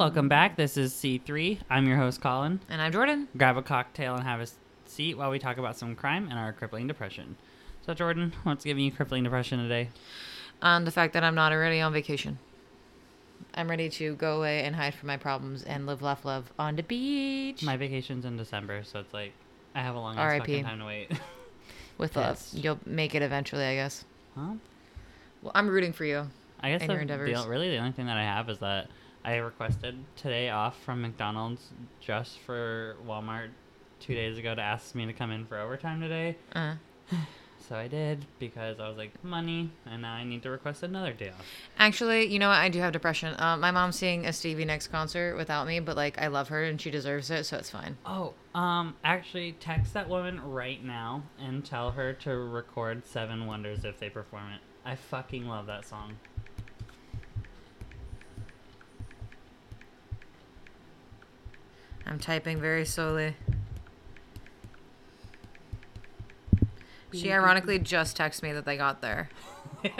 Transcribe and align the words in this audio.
Welcome 0.00 0.30
back. 0.30 0.56
This 0.56 0.78
is 0.78 0.94
C3. 0.94 1.58
I'm 1.68 1.86
your 1.86 1.98
host, 1.98 2.22
Colin. 2.22 2.60
And 2.70 2.80
I'm 2.80 2.90
Jordan. 2.90 3.28
Grab 3.36 3.58
a 3.58 3.62
cocktail 3.62 4.14
and 4.14 4.24
have 4.24 4.40
a 4.40 4.46
seat 4.86 5.18
while 5.18 5.30
we 5.30 5.38
talk 5.38 5.58
about 5.58 5.76
some 5.76 5.94
crime 5.94 6.26
and 6.30 6.38
our 6.38 6.54
crippling 6.54 6.86
depression. 6.86 7.36
So, 7.84 7.92
Jordan, 7.92 8.32
what's 8.44 8.64
giving 8.64 8.82
you 8.82 8.92
crippling 8.92 9.24
depression 9.24 9.58
today? 9.58 9.90
On 10.62 10.86
the 10.86 10.90
fact 10.90 11.12
that 11.12 11.22
I'm 11.22 11.34
not 11.34 11.52
already 11.52 11.82
on 11.82 11.92
vacation. 11.92 12.38
I'm 13.54 13.68
ready 13.68 13.90
to 13.90 14.14
go 14.14 14.38
away 14.38 14.62
and 14.62 14.74
hide 14.74 14.94
from 14.94 15.08
my 15.08 15.18
problems 15.18 15.64
and 15.64 15.84
live, 15.84 16.00
laugh, 16.00 16.24
love 16.24 16.50
on 16.58 16.76
the 16.76 16.82
beach. 16.82 17.62
My 17.62 17.76
vacation's 17.76 18.24
in 18.24 18.38
December, 18.38 18.82
so 18.84 19.00
it's 19.00 19.12
like 19.12 19.34
I 19.74 19.82
have 19.82 19.96
a 19.96 20.00
long 20.00 20.16
ass 20.16 20.38
fucking 20.38 20.64
time 20.64 20.78
to 20.78 20.86
wait. 20.86 21.10
with 21.98 22.16
love. 22.16 22.42
You'll 22.54 22.80
make 22.86 23.14
it 23.14 23.20
eventually, 23.20 23.64
I 23.64 23.74
guess. 23.74 24.06
huh? 24.34 24.54
Well, 25.42 25.52
I'm 25.54 25.68
rooting 25.68 25.92
for 25.92 26.06
you. 26.06 26.26
I 26.58 26.70
guess 26.70 26.80
And 26.80 26.88
the, 26.88 26.94
your 26.94 27.04
the, 27.04 27.48
really 27.50 27.68
the 27.68 27.76
only 27.76 27.92
thing 27.92 28.06
that 28.06 28.16
I 28.16 28.24
have 28.24 28.48
is 28.48 28.60
that 28.60 28.88
I 29.24 29.36
requested 29.36 29.96
today 30.16 30.48
off 30.50 30.80
from 30.82 31.02
McDonald's 31.02 31.70
just 32.00 32.38
for 32.40 32.96
Walmart 33.06 33.50
two 34.00 34.14
days 34.14 34.38
ago 34.38 34.54
to 34.54 34.62
ask 34.62 34.94
me 34.94 35.06
to 35.06 35.12
come 35.12 35.30
in 35.30 35.44
for 35.46 35.58
overtime 35.58 36.00
today. 36.00 36.36
Uh. 36.54 36.74
So 37.68 37.76
I 37.76 37.86
did 37.86 38.24
because 38.40 38.80
I 38.80 38.88
was 38.88 38.96
like 38.96 39.22
money, 39.22 39.70
and 39.86 40.02
now 40.02 40.14
I 40.14 40.24
need 40.24 40.42
to 40.42 40.50
request 40.50 40.82
another 40.82 41.12
day 41.12 41.28
off. 41.28 41.44
Actually, 41.78 42.26
you 42.26 42.40
know 42.40 42.48
what? 42.48 42.58
I 42.58 42.68
do 42.68 42.80
have 42.80 42.92
depression. 42.92 43.38
Uh, 43.38 43.56
my 43.58 43.70
mom's 43.70 43.94
seeing 43.94 44.26
a 44.26 44.32
Stevie 44.32 44.64
Nicks 44.64 44.88
concert 44.88 45.36
without 45.36 45.68
me, 45.68 45.78
but 45.78 45.96
like 45.96 46.18
I 46.20 46.26
love 46.26 46.48
her 46.48 46.64
and 46.64 46.80
she 46.80 46.90
deserves 46.90 47.30
it, 47.30 47.44
so 47.44 47.58
it's 47.58 47.70
fine. 47.70 47.96
Oh, 48.04 48.34
um, 48.54 48.96
actually, 49.04 49.52
text 49.52 49.94
that 49.94 50.08
woman 50.08 50.40
right 50.42 50.82
now 50.84 51.22
and 51.38 51.64
tell 51.64 51.92
her 51.92 52.12
to 52.14 52.34
record 52.34 53.06
Seven 53.06 53.46
Wonders 53.46 53.84
if 53.84 54.00
they 54.00 54.10
perform 54.10 54.50
it. 54.52 54.60
I 54.84 54.96
fucking 54.96 55.46
love 55.46 55.66
that 55.66 55.84
song. 55.86 56.16
I'm 62.06 62.18
typing 62.18 62.60
very 62.60 62.84
slowly. 62.84 63.36
She 67.12 67.26
mm-hmm. 67.26 67.32
ironically 67.32 67.78
just 67.78 68.16
texted 68.16 68.42
me 68.42 68.52
that 68.52 68.64
they 68.64 68.76
got 68.76 69.00
there. 69.00 69.28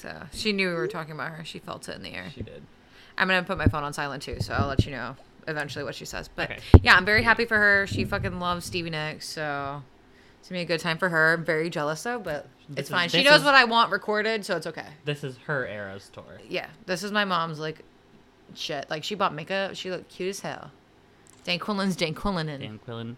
So 0.00 0.22
she 0.32 0.52
knew 0.52 0.68
we 0.68 0.74
were 0.74 0.88
talking 0.88 1.12
about 1.12 1.32
her. 1.32 1.44
She 1.44 1.58
felt 1.58 1.86
it 1.88 1.94
in 1.94 2.02
the 2.02 2.14
air. 2.14 2.30
She 2.34 2.42
did. 2.42 2.62
I'm 3.18 3.28
gonna 3.28 3.42
put 3.42 3.58
my 3.58 3.66
phone 3.66 3.84
on 3.84 3.92
silent 3.92 4.22
too, 4.22 4.38
so 4.40 4.54
I'll 4.54 4.66
let 4.66 4.86
you 4.86 4.92
know 4.92 5.14
eventually 5.46 5.84
what 5.84 5.94
she 5.94 6.06
says. 6.06 6.28
But 6.28 6.50
Okay. 6.50 6.60
yeah, 6.82 6.94
I'm 6.94 7.04
very 7.04 7.22
happy 7.22 7.44
for 7.44 7.58
her. 7.58 7.86
She 7.86 8.06
fucking 8.06 8.40
loves 8.40 8.64
Stevie 8.64 8.88
Nicks, 8.88 9.28
so 9.28 9.82
it's 10.38 10.48
gonna 10.48 10.60
be 10.60 10.62
a 10.62 10.64
good 10.64 10.80
time 10.80 10.96
for 10.96 11.10
her. 11.10 11.34
I'm 11.34 11.44
very 11.44 11.68
jealous 11.68 12.02
though, 12.02 12.18
but 12.18 12.48
This 12.70 12.78
it's 12.78 12.88
is- 12.88 12.94
fine. 12.94 13.08
She 13.10 13.22
knows 13.22 13.40
is- 13.40 13.44
what 13.44 13.54
I 13.54 13.64
want 13.64 13.92
recorded, 13.92 14.46
so 14.46 14.56
it's 14.56 14.66
okay. 14.66 14.86
This 15.04 15.22
is 15.22 15.36
her 15.46 15.66
Eras 15.66 16.08
tour. 16.10 16.40
Yeah, 16.48 16.68
this 16.86 17.02
is 17.02 17.12
my 17.12 17.26
mom's 17.26 17.58
like 17.58 17.84
shit. 18.56 18.88
Like 18.90 19.04
she 19.04 19.14
bought 19.14 19.34
makeup. 19.34 19.74
She 19.76 19.90
looked 19.90 20.08
cute 20.10 20.30
as 20.30 20.40
hell. 20.40 20.70
Dan 21.44 21.58
Quillen's 21.58 21.96
Dan 21.96 22.14
Quillen. 22.14 22.46
Dan 22.46 22.78
Quillen 22.86 23.16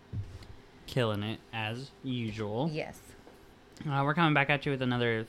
killing 0.87 1.23
it 1.23 1.41
as 1.53 1.91
usual. 2.05 2.71
Yes. 2.73 2.99
Uh, 3.89 4.03
we're 4.05 4.15
coming 4.15 4.35
back 4.35 4.49
at 4.51 4.65
you 4.65 4.73
with 4.73 4.83
another 4.83 5.27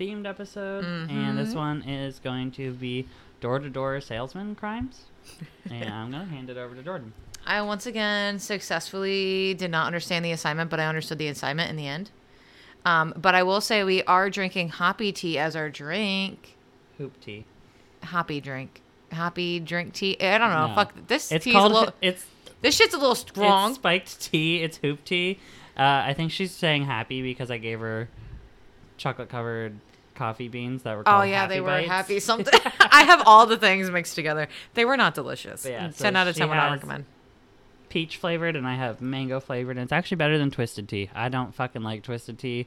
themed 0.00 0.26
episode, 0.26 0.84
and 0.84 1.38
this 1.38 1.50
Mhm. 1.52 1.56
one 1.56 1.82
is 1.82 2.18
going 2.18 2.50
to 2.52 2.72
be 2.72 3.06
door 3.40 3.58
to 3.60 3.68
door 3.70 4.00
salesman 4.00 4.54
crimes. 4.56 5.04
and 5.70 5.88
I'm 5.92 6.10
gonna 6.10 6.24
hand 6.24 6.50
it 6.50 6.56
over 6.56 6.74
to 6.74 6.82
Jordan. 6.82 7.12
I 7.46 7.60
once 7.62 7.86
again 7.86 8.38
successfully 8.38 9.54
did 9.54 9.70
not 9.70 9.86
understand 9.86 10.24
the 10.24 10.32
assignment, 10.32 10.70
but 10.70 10.80
I 10.80 10.86
understood 10.86 11.18
the 11.18 11.28
assignment 11.28 11.70
in 11.70 11.76
the 11.76 11.86
end. 11.86 12.10
Um, 12.84 13.12
but 13.16 13.34
I 13.34 13.42
will 13.42 13.60
say 13.60 13.84
we 13.84 14.02
are 14.04 14.28
drinking 14.28 14.70
hoppy 14.70 15.12
tea 15.12 15.38
as 15.38 15.54
our 15.54 15.70
drink. 15.70 16.56
Hoop 16.98 17.18
tea. 17.20 17.44
Hoppy 18.02 18.40
drink. 18.40 18.80
Hoppy 19.14 19.60
drink 19.60 19.94
tea. 19.94 20.16
I 20.20 20.38
don't 20.38 20.50
know. 20.50 20.66
No. 20.68 20.74
Fuck. 20.74 20.92
This 21.06 21.32
It's 21.32 21.44
tea's 21.44 21.54
called. 21.54 21.72
a 21.72 21.74
little. 21.78 21.94
it's 22.02 22.24
This 22.60 22.76
shit's 22.76 22.94
a 22.94 22.98
little 22.98 23.14
strong. 23.14 23.70
It's 23.70 23.78
spiked 23.78 24.20
tea. 24.20 24.62
It's 24.62 24.76
hoop 24.78 25.04
tea. 25.04 25.38
Uh, 25.76 25.82
I 26.06 26.12
think 26.14 26.30
she's 26.30 26.52
saying 26.52 26.84
happy 26.84 27.22
because 27.22 27.50
I 27.50 27.58
gave 27.58 27.80
her 27.80 28.08
chocolate 28.96 29.28
covered 29.28 29.74
coffee 30.14 30.46
beans 30.48 30.82
that 30.84 30.96
were. 30.96 31.02
Oh 31.06 31.22
yeah, 31.22 31.40
happy 31.42 31.54
they 31.54 31.60
were 31.60 31.66
Bites. 31.68 31.88
happy 31.88 32.20
something. 32.20 32.60
I 32.80 33.04
have 33.04 33.22
all 33.26 33.46
the 33.46 33.56
things 33.56 33.90
mixed 33.90 34.14
together. 34.14 34.48
They 34.74 34.84
were 34.84 34.96
not 34.96 35.14
delicious. 35.14 35.64
Yeah, 35.66 35.90
so 35.90 36.04
ten 36.04 36.14
out 36.16 36.28
of 36.28 36.36
ten 36.36 36.48
would 36.48 36.54
not 36.54 36.70
recommend. 36.72 37.06
Peach 37.88 38.16
flavored, 38.16 38.56
and 38.56 38.66
I 38.66 38.74
have 38.74 39.00
mango 39.00 39.38
flavored, 39.40 39.76
and 39.76 39.84
it's 39.84 39.92
actually 39.92 40.16
better 40.16 40.36
than 40.38 40.50
twisted 40.50 40.88
tea. 40.88 41.10
I 41.14 41.28
don't 41.28 41.54
fucking 41.54 41.82
like 41.82 42.02
twisted 42.02 42.38
tea. 42.38 42.66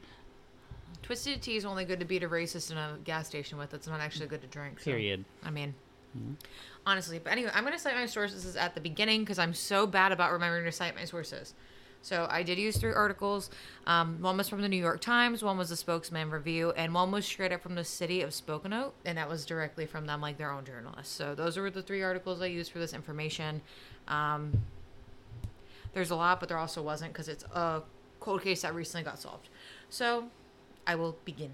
Twisted 1.03 1.41
tea 1.41 1.55
is 1.55 1.63
only 1.65 1.85
good 1.85 1.99
to 1.99 2.05
beat 2.05 2.23
a 2.23 2.27
racist 2.29 2.71
in 2.71 2.77
a 2.77 2.97
gas 3.03 3.27
station 3.27 3.57
with. 3.57 3.73
It's 3.73 3.87
not 3.87 3.99
actually 4.01 4.27
good 4.27 4.41
to 4.41 4.47
drink. 4.47 4.79
so- 4.79 4.85
Period. 4.85 5.23
I 5.43 5.49
mean, 5.49 5.73
honestly. 6.85 7.19
But 7.19 7.33
anyway, 7.33 7.51
I'm 7.53 7.63
going 7.63 7.73
to 7.73 7.79
cite 7.79 7.95
my 7.95 8.05
sources 8.05 8.55
at 8.55 8.75
the 8.75 8.81
beginning 8.81 9.21
because 9.21 9.39
I'm 9.39 9.53
so 9.53 9.85
bad 9.85 10.11
about 10.11 10.31
remembering 10.31 10.65
to 10.65 10.71
cite 10.71 10.95
my 10.95 11.05
sources. 11.05 11.53
So 12.01 12.27
I 12.29 12.43
did 12.43 12.57
use 12.57 12.77
three 12.77 12.93
articles. 12.93 13.49
Um, 13.85 14.21
one 14.21 14.37
was 14.37 14.47
from 14.47 14.61
the 14.61 14.69
New 14.69 14.77
York 14.77 15.01
Times, 15.01 15.43
one 15.43 15.57
was 15.57 15.69
the 15.69 15.75
Spokesman 15.75 16.29
Review, 16.29 16.71
and 16.71 16.93
one 16.93 17.11
was 17.11 17.25
straight 17.25 17.51
up 17.51 17.61
from 17.61 17.75
the 17.75 17.83
city 17.83 18.21
of 18.21 18.33
Spokane, 18.33 18.91
and 19.03 19.17
that 19.17 19.27
was 19.27 19.45
directly 19.45 19.85
from 19.85 20.05
them, 20.05 20.21
like 20.21 20.37
their 20.37 20.51
own 20.51 20.63
journalists. 20.63 21.13
So 21.13 21.35
those 21.35 21.57
were 21.57 21.69
the 21.69 21.81
three 21.81 22.03
articles 22.03 22.41
I 22.41 22.45
used 22.45 22.71
for 22.71 22.79
this 22.79 22.93
information. 22.93 23.61
Um, 24.07 24.53
there's 25.93 26.11
a 26.11 26.15
lot, 26.15 26.39
but 26.39 26.47
there 26.47 26.57
also 26.57 26.81
wasn't 26.81 27.11
because 27.11 27.27
it's 27.27 27.43
a 27.43 27.81
cold 28.19 28.41
case 28.41 28.61
that 28.61 28.73
recently 28.73 29.03
got 29.03 29.19
solved. 29.19 29.49
So 29.89 30.25
I 30.85 30.95
will 30.95 31.17
begin. 31.25 31.51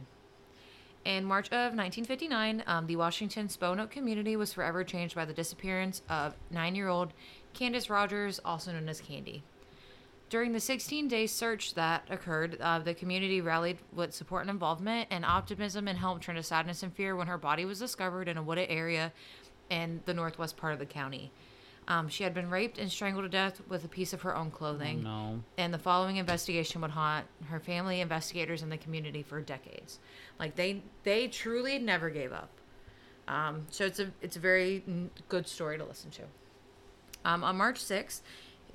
In 1.05 1.25
March 1.25 1.47
of 1.47 1.75
1959, 1.75 2.63
um, 2.65 2.87
the 2.87 2.95
Washington 2.95 3.49
Sponoke 3.49 3.91
community 3.91 4.37
was 4.37 4.53
forever 4.53 4.85
changed 4.85 5.15
by 5.15 5.25
the 5.25 5.33
disappearance 5.33 6.01
of 6.07 6.33
nine 6.49 6.75
year 6.75 6.87
old 6.87 7.11
Candace 7.53 7.89
Rogers, 7.89 8.39
also 8.45 8.71
known 8.71 8.87
as 8.87 9.01
Candy. 9.01 9.43
During 10.29 10.53
the 10.53 10.61
16 10.61 11.09
day 11.09 11.27
search 11.27 11.73
that 11.73 12.07
occurred, 12.09 12.57
uh, 12.61 12.79
the 12.79 12.93
community 12.93 13.41
rallied 13.41 13.79
with 13.91 14.13
support 14.13 14.43
and 14.43 14.49
involvement 14.49 15.09
and 15.11 15.25
optimism 15.25 15.89
and 15.89 15.97
helped 15.97 16.23
turn 16.23 16.35
to 16.35 16.43
sadness 16.43 16.83
and 16.83 16.93
fear 16.93 17.17
when 17.17 17.27
her 17.27 17.37
body 17.37 17.65
was 17.65 17.79
discovered 17.79 18.29
in 18.29 18.37
a 18.37 18.41
wooded 18.41 18.69
area 18.69 19.11
in 19.69 20.01
the 20.05 20.13
northwest 20.13 20.55
part 20.55 20.71
of 20.71 20.79
the 20.79 20.85
county. 20.85 21.31
Um, 21.87 22.07
she 22.07 22.23
had 22.23 22.33
been 22.33 22.49
raped 22.49 22.77
and 22.77 22.89
strangled 22.91 23.25
to 23.25 23.29
death 23.29 23.61
with 23.67 23.83
a 23.83 23.87
piece 23.89 24.13
of 24.13 24.21
her 24.21 24.35
own 24.35 24.51
clothing 24.51 25.03
No. 25.03 25.41
and 25.57 25.73
the 25.73 25.77
following 25.77 26.15
investigation 26.17 26.79
would 26.81 26.91
haunt 26.91 27.25
her 27.47 27.59
family, 27.59 27.99
investigators, 27.99 28.61
and 28.61 28.71
the 28.71 28.77
community 28.77 29.21
for 29.21 29.41
decades. 29.41 29.99
Like 30.39 30.55
they 30.55 30.81
they 31.03 31.27
truly 31.27 31.79
never 31.79 32.09
gave 32.09 32.31
up. 32.31 32.49
Um, 33.27 33.65
so 33.69 33.85
it's 33.85 33.99
a 33.99 34.11
it's 34.21 34.35
a 34.35 34.39
very 34.39 34.83
good 35.29 35.47
story 35.47 35.77
to 35.77 35.83
listen 35.85 36.09
to. 36.11 36.23
Um, 37.25 37.43
on 37.43 37.57
March 37.57 37.79
6th, 37.83 38.21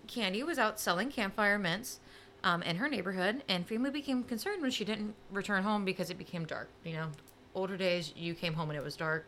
Candy 0.06 0.42
was 0.42 0.58
out 0.58 0.78
selling 0.80 1.10
campfire 1.10 1.58
mints 1.58 2.00
um, 2.44 2.62
in 2.62 2.76
her 2.76 2.88
neighborhood, 2.88 3.42
and 3.48 3.66
family 3.66 3.90
became 3.90 4.22
concerned 4.22 4.62
when 4.62 4.70
she 4.70 4.84
didn't 4.84 5.14
return 5.30 5.62
home 5.62 5.84
because 5.84 6.08
it 6.10 6.16
became 6.18 6.44
dark. 6.46 6.68
You 6.84 6.92
know, 6.94 7.08
older 7.54 7.76
days, 7.76 8.12
you 8.16 8.34
came 8.34 8.54
home 8.54 8.70
and 8.70 8.78
it 8.78 8.82
was 8.84 8.96
dark. 8.96 9.26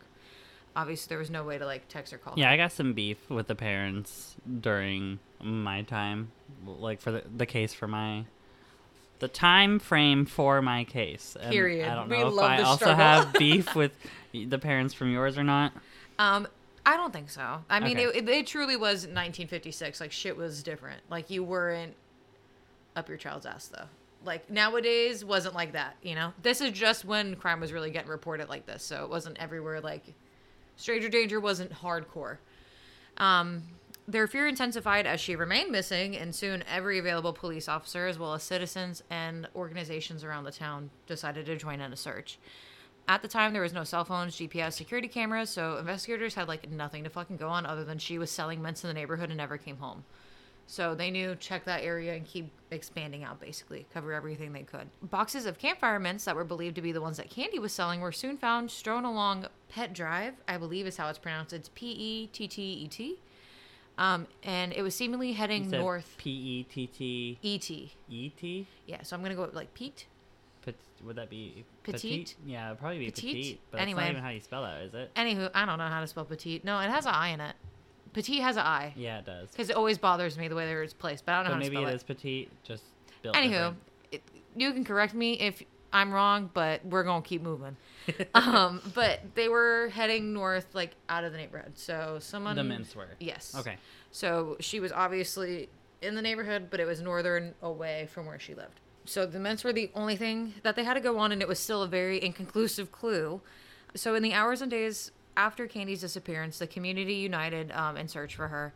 Obviously, 0.77 1.09
there 1.09 1.19
was 1.19 1.31
no 1.31 1.43
way 1.45 1.59
to 1.59 1.67
like 1.67 1.89
text 1.89 2.13
or 2.13 2.19
call. 2.19 2.35
Yeah, 2.37 2.51
I 2.51 2.57
got 2.57 2.73
some 2.73 2.93
beef 2.93 3.19
with 3.29 3.49
the 3.49 3.55
parents 3.55 4.37
during 4.61 5.19
my 5.43 5.83
time, 5.83 6.31
like 6.65 7.01
for 7.01 7.11
the, 7.11 7.23
the 7.37 7.47
case 7.47 7.75
for 7.75 7.89
my, 7.89 8.25
the 9.19 9.29
time 9.29 9.79
frame 9.81 10.25
for 10.27 10.63
my 10.63 10.85
case. 10.85 11.37
And 11.41 11.51
Period. 11.51 11.89
I 11.89 11.95
don't 11.97 12.09
We 12.09 12.19
know 12.19 12.29
if 12.29 12.35
love 12.35 12.51
I 12.51 12.63
also 12.63 12.77
struggle. 12.85 12.97
have 13.05 13.33
beef 13.39 13.75
with 13.75 13.93
the 14.33 14.59
parents 14.59 14.95
from 14.95 15.11
yours 15.13 15.37
or 15.37 15.43
not. 15.45 15.73
Um, 16.19 16.47
I 16.87 16.97
don't 16.97 17.13
think 17.13 17.31
so. 17.31 17.63
I 17.69 17.81
mean, 17.81 17.99
Okay. 17.99 18.19
it, 18.19 18.25
it, 18.25 18.29
it 18.29 18.47
truly 18.47 18.77
was 18.77 19.03
1956. 19.03 20.01
Like 20.01 20.13
shit 20.13 20.37
was 20.37 20.63
different. 20.63 21.01
Like 21.11 21.31
you 21.31 21.43
weren't 21.43 21.95
up 22.97 23.09
your 23.09 23.19
child's 23.19 23.45
ass 23.47 23.67
though. 23.69 23.85
Like 24.25 24.49
nowadays 24.51 25.25
wasn't 25.25 25.55
like 25.55 25.73
that. 25.73 25.97
You 26.03 26.15
know, 26.15 26.33
this 26.43 26.61
is 26.61 26.73
just 26.73 27.05
when 27.05 27.37
crime 27.37 27.61
was 27.61 27.73
really 27.73 27.91
getting 27.91 28.11
reported 28.11 28.49
like 28.49 28.67
this. 28.67 28.83
So 28.83 29.05
it 29.05 29.11
wasn't 29.11 29.39
everywhere. 29.39 29.81
Like 29.81 30.15
stranger 30.77 31.09
danger 31.09 31.41
wasn't 31.41 31.73
hardcore. 31.73 32.39
Um, 33.17 33.63
their 34.09 34.27
fear 34.27 34.49
intensified 34.49 35.07
as 35.07 35.21
she 35.21 35.37
remained 35.37 35.71
missing, 35.71 36.17
and 36.17 36.35
soon 36.35 36.65
every 36.73 36.99
available 36.99 37.33
police 37.33 37.69
officer, 37.69 38.09
as 38.09 38.19
well 38.19 38.35
as 38.35 38.43
citizens 38.43 39.03
and 39.11 39.49
organizations 39.55 40.25
around 40.25 40.45
the 40.45 40.53
town, 40.53 40.91
decided 41.07 41.47
to 41.47 41.57
join 41.57 41.81
in 41.81 41.93
a 41.93 41.97
search. 41.97 42.39
At 43.07 43.23
the 43.23 43.29
time, 43.29 43.53
there 43.53 43.63
was 43.63 43.73
no 43.73 43.85
cell 43.85 44.05
phones, 44.05 44.37
GPS, 44.37 44.73
security 44.73 45.09
cameras, 45.09 45.51
so 45.51 45.77
investigators 45.77 46.35
had 46.35 46.49
like 46.49 46.71
nothing 46.71 47.05
to 47.05 47.11
fucking 47.11 47.37
go 47.37 47.49
on 47.49 47.67
other 47.67 47.85
than 47.85 47.99
she 47.99 48.19
was 48.19 48.31
selling 48.31 48.63
mints 48.63 48.85
in 48.85 48.89
the 48.89 48.95
neighborhood 48.95 49.31
and 49.31 49.39
never 49.39 49.59
came 49.59 49.77
home. 49.79 50.05
So 50.71 50.95
they 50.95 51.11
knew 51.11 51.35
check 51.35 51.65
that 51.65 51.83
area 51.83 52.15
and 52.15 52.25
keep 52.25 52.49
expanding 52.71 53.25
out, 53.25 53.41
basically, 53.41 53.89
cover 53.93 54.13
everything 54.13 54.53
they 54.53 54.63
could. 54.63 54.89
Boxes 55.03 55.45
of 55.45 55.59
campfire 55.59 55.99
mints 55.99 56.27
that 56.27 56.37
were 56.37 56.45
believed 56.45 56.77
to 56.77 56.81
be 56.81 56.93
the 56.93 57.01
ones 57.01 57.17
that 57.17 57.29
Candy 57.29 57.59
was 57.59 57.73
selling 57.73 58.01
were 58.01 58.13
soon 58.13 58.39
found 58.39 58.71
strewn 58.71 59.05
along 59.05 59.47
Pet 59.69 59.93
Drive, 59.93 60.35
I 60.47 60.59
believe 60.59 60.87
is 60.87 60.97
how 60.97 61.09
it's 61.09 61.19
pronounced. 61.19 61.53
It's 61.53 61.71
P 61.75 61.91
E 61.91 62.27
T 62.29 62.47
T 62.47 62.63
E 62.63 62.87
T. 62.87 63.19
Um, 63.99 64.29
and 64.45 64.73
it 64.73 64.83
was 64.83 64.95
seemingly 64.95 65.33
heading 65.33 65.69
north. 65.69 66.15
P 66.19 66.31
E 66.31 66.63
T 66.63 66.87
T 66.87 67.39
E 67.43 67.59
T. 67.59 67.93
E 68.09 68.29
T. 68.31 68.69
Yeah, 68.87 69.03
so 69.03 69.17
I'm 69.17 69.23
gonna 69.25 69.35
go 69.35 69.43
with 69.43 69.55
like 69.55 69.75
Pete. 69.75 70.07
Pet- 70.65 70.77
would 71.05 71.17
that 71.17 71.31
be 71.31 71.65
Petite? 71.83 72.37
Yeah, 72.47 72.69
it'd 72.69 72.79
probably 72.79 73.01
be 73.01 73.07
Petite? 73.07 73.35
petite. 73.35 73.61
but 73.73 73.81
Anyway. 73.81 74.03
that's 74.03 74.07
not 74.07 74.11
even 74.13 74.23
how 74.23 74.31
you 74.31 74.41
spell 74.41 74.63
that, 74.63 74.83
is 74.83 74.95
it? 74.95 75.13
Anywho, 75.17 75.51
I 75.53 75.67
don't 75.67 75.79
know 75.79 75.89
how 75.89 76.01
to 76.01 76.07
spell 76.07 76.25
petite. 76.27 76.65
No, 76.65 76.79
it 76.79 76.91
has 76.91 77.07
an 77.07 77.15
I 77.15 77.31
in 77.31 77.41
it. 77.41 77.57
Petite 78.13 78.43
has 78.43 78.57
an 78.57 78.67
I. 78.67 78.93
Yeah, 78.97 79.19
it 79.19 79.27
does. 79.27 79.51
Because 79.51 79.71
it 79.71 79.77
always 79.77 79.99
bothers 79.99 80.37
me 80.37 80.49
the 80.49 80.55
way 80.55 80.71
it's 80.73 80.93
placed, 80.93 81.25
but 81.25 81.33
I 81.33 81.37
don't 81.43 81.47
know 81.47 81.53
how 81.55 81.59
maybe 81.59 81.77
to 81.77 81.83
it 81.83 81.85
spell 81.85 81.95
is 81.95 82.03
petite. 82.03 82.51
Just 82.65 82.85
built 83.23 83.37
Anywho, 83.37 83.75
it, 84.11 84.23
you 84.57 84.73
can 84.73 84.85
correct 84.85 85.15
me 85.15 85.35
if 85.35 85.63
I'm 85.93 86.13
wrong, 86.13 86.51
but 86.53 86.85
we're 86.85 87.05
gonna 87.05 87.23
keep 87.23 87.43
moving. 87.43 87.77
um, 88.35 88.81
but 88.95 89.21
they 89.35 89.49
were 89.49 89.91
heading 89.93 90.33
north, 90.33 90.67
like 90.75 90.93
out 91.09 91.25
of 91.25 91.33
the 91.33 91.39
neighborhood. 91.39 91.79
So 91.79 92.19
someone 92.21 92.57
the 92.57 92.65
mints 92.65 92.95
were. 92.95 93.09
Yes. 93.21 93.55
Okay. 93.57 93.77
So 94.11 94.57
she 94.61 94.81
was 94.81 94.93
obviously 94.93 95.69
in 96.03 96.15
the 96.15 96.23
neighborhood, 96.23 96.69
but 96.71 96.81
it 96.81 96.87
was 96.87 97.01
northern 97.01 97.55
away 97.63 98.09
from 98.13 98.27
where 98.27 98.39
she 98.39 98.55
lived. 98.55 98.81
So 99.05 99.27
the 99.27 99.39
mints 99.39 99.65
were 99.65 99.73
the 99.73 99.91
only 99.95 100.17
thing 100.17 100.55
that 100.63 100.77
they 100.77 100.85
had 100.85 100.95
to 100.95 101.01
go 101.01 101.19
on, 101.19 101.33
and 101.33 101.43
it 101.43 101.49
was 101.49 101.59
still 101.59 101.83
a 101.83 101.89
very 101.89 102.23
inconclusive 102.23 102.93
clue. 102.93 103.41
So 103.95 104.15
in 104.15 104.23
the 104.23 104.33
hours 104.33 104.63
and 104.63 104.71
days 104.71 105.11
after 105.37 105.67
Candy's 105.67 106.01
disappearance, 106.01 106.59
the 106.59 106.67
community 106.67 107.15
united 107.15 107.73
um, 107.73 107.97
in 107.97 108.09
search 108.09 108.35
for 108.37 108.49
her. 108.49 108.73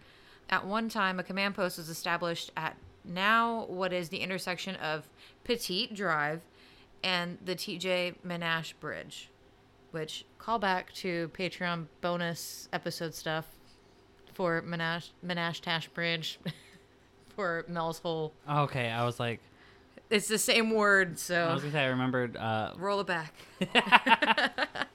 At 0.51 0.67
one 0.67 0.89
time, 0.89 1.19
a 1.19 1.23
command 1.23 1.55
post 1.55 1.79
was 1.79 1.89
established 1.89 2.51
at 2.57 2.77
now 3.05 3.65
what 3.67 3.93
is 3.93 4.09
the 4.09 4.19
intersection 4.19 4.77
of 4.77 5.09
Petite 5.45 5.95
Drive 5.95 6.43
and 7.03 7.39
the 7.45 7.55
TJ 7.55 8.15
Menashe 8.27 8.73
Bridge, 8.81 9.29
which 9.91 10.25
call 10.39 10.59
back 10.59 10.93
to 10.95 11.31
Patreon 11.37 11.87
bonus 12.01 12.69
episode 12.73 13.15
stuff 13.15 13.47
for 14.33 14.63
Menashe, 14.63 15.11
Menashe 15.25 15.61
Tash 15.61 15.89
Bridge 15.89 16.39
for 17.37 17.65
Mel's 17.69 17.99
Hole. 17.99 18.33
Okay, 18.51 18.89
I 18.89 19.05
was 19.05 19.21
like, 19.21 19.41
It's 20.11 20.29
the 20.29 20.39
same 20.39 20.71
word, 20.71 21.13
I 21.13 21.17
so 21.17 21.53
was 21.55 21.63
gonna 21.63 21.73
say 21.73 21.85
I 21.85 21.87
remembered. 21.89 22.37
Uh, 22.37 22.73
roll 22.77 23.01
it 23.01 23.07
back. 23.07 23.35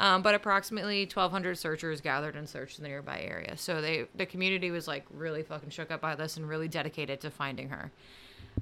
um, 0.00 0.22
but 0.22 0.34
approximately 0.34 1.00
1,200 1.02 1.58
searchers 1.58 2.00
gathered 2.00 2.36
and 2.36 2.48
searched 2.48 2.80
the 2.80 2.86
nearby 2.86 3.20
area. 3.20 3.56
So 3.56 3.80
they, 3.80 4.06
the 4.14 4.26
community 4.26 4.70
was 4.70 4.86
like 4.86 5.04
really 5.10 5.42
fucking 5.42 5.70
shook 5.70 5.90
up 5.90 6.00
by 6.00 6.14
this 6.14 6.36
and 6.36 6.48
really 6.48 6.68
dedicated 6.68 7.20
to 7.22 7.30
finding 7.30 7.70
her. 7.70 7.90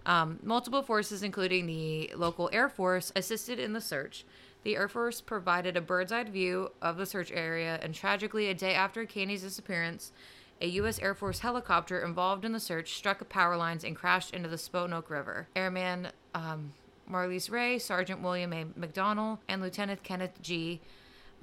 Um, 0.05 0.39
multiple 0.43 0.83
forces, 0.83 1.23
including 1.23 1.67
the 1.67 2.13
local 2.17 2.51
Air 2.53 2.69
Force, 2.69 3.13
assisted 3.17 3.59
in 3.59 3.73
the 3.73 3.81
search. 3.81 4.25
The 4.63 4.77
Air 4.77 4.89
Force 4.89 5.21
provided 5.21 5.77
a 5.77 5.81
bird's 5.81 6.13
eye 6.13 6.25
view 6.25 6.73
of 6.83 6.97
the 6.97 7.07
search 7.07 7.31
area, 7.33 7.79
and 7.83 7.95
tragically, 7.95 8.49
a 8.49 8.55
day 8.55 8.75
after 8.75 9.05
Candy's 9.05 9.43
disappearance, 9.43 10.13
a 10.61 10.67
U.S. 10.67 10.99
Air 10.99 11.15
Force 11.15 11.41
helicopter 11.41 12.01
involved 12.01 12.45
in 12.45 12.53
the 12.53 12.61
search 12.61 12.95
struck 12.95 13.29
power 13.29 13.57
lines 13.57 13.85
and 13.85 13.95
crashed 13.95 14.35
into 14.35 14.49
the 14.49 14.57
Sponoke 14.57 15.11
River. 15.11 15.49
Airman 15.55 16.09
um, 16.35 16.73
Marlise 17.11 17.51
Ray, 17.51 17.79
Sergeant 17.79 18.23
William 18.23 18.53
A. 18.53 18.65
McDonnell, 18.65 19.39
and 19.49 19.61
Lieutenant 19.63 20.03
Kenneth 20.03 20.41
G. 20.43 20.81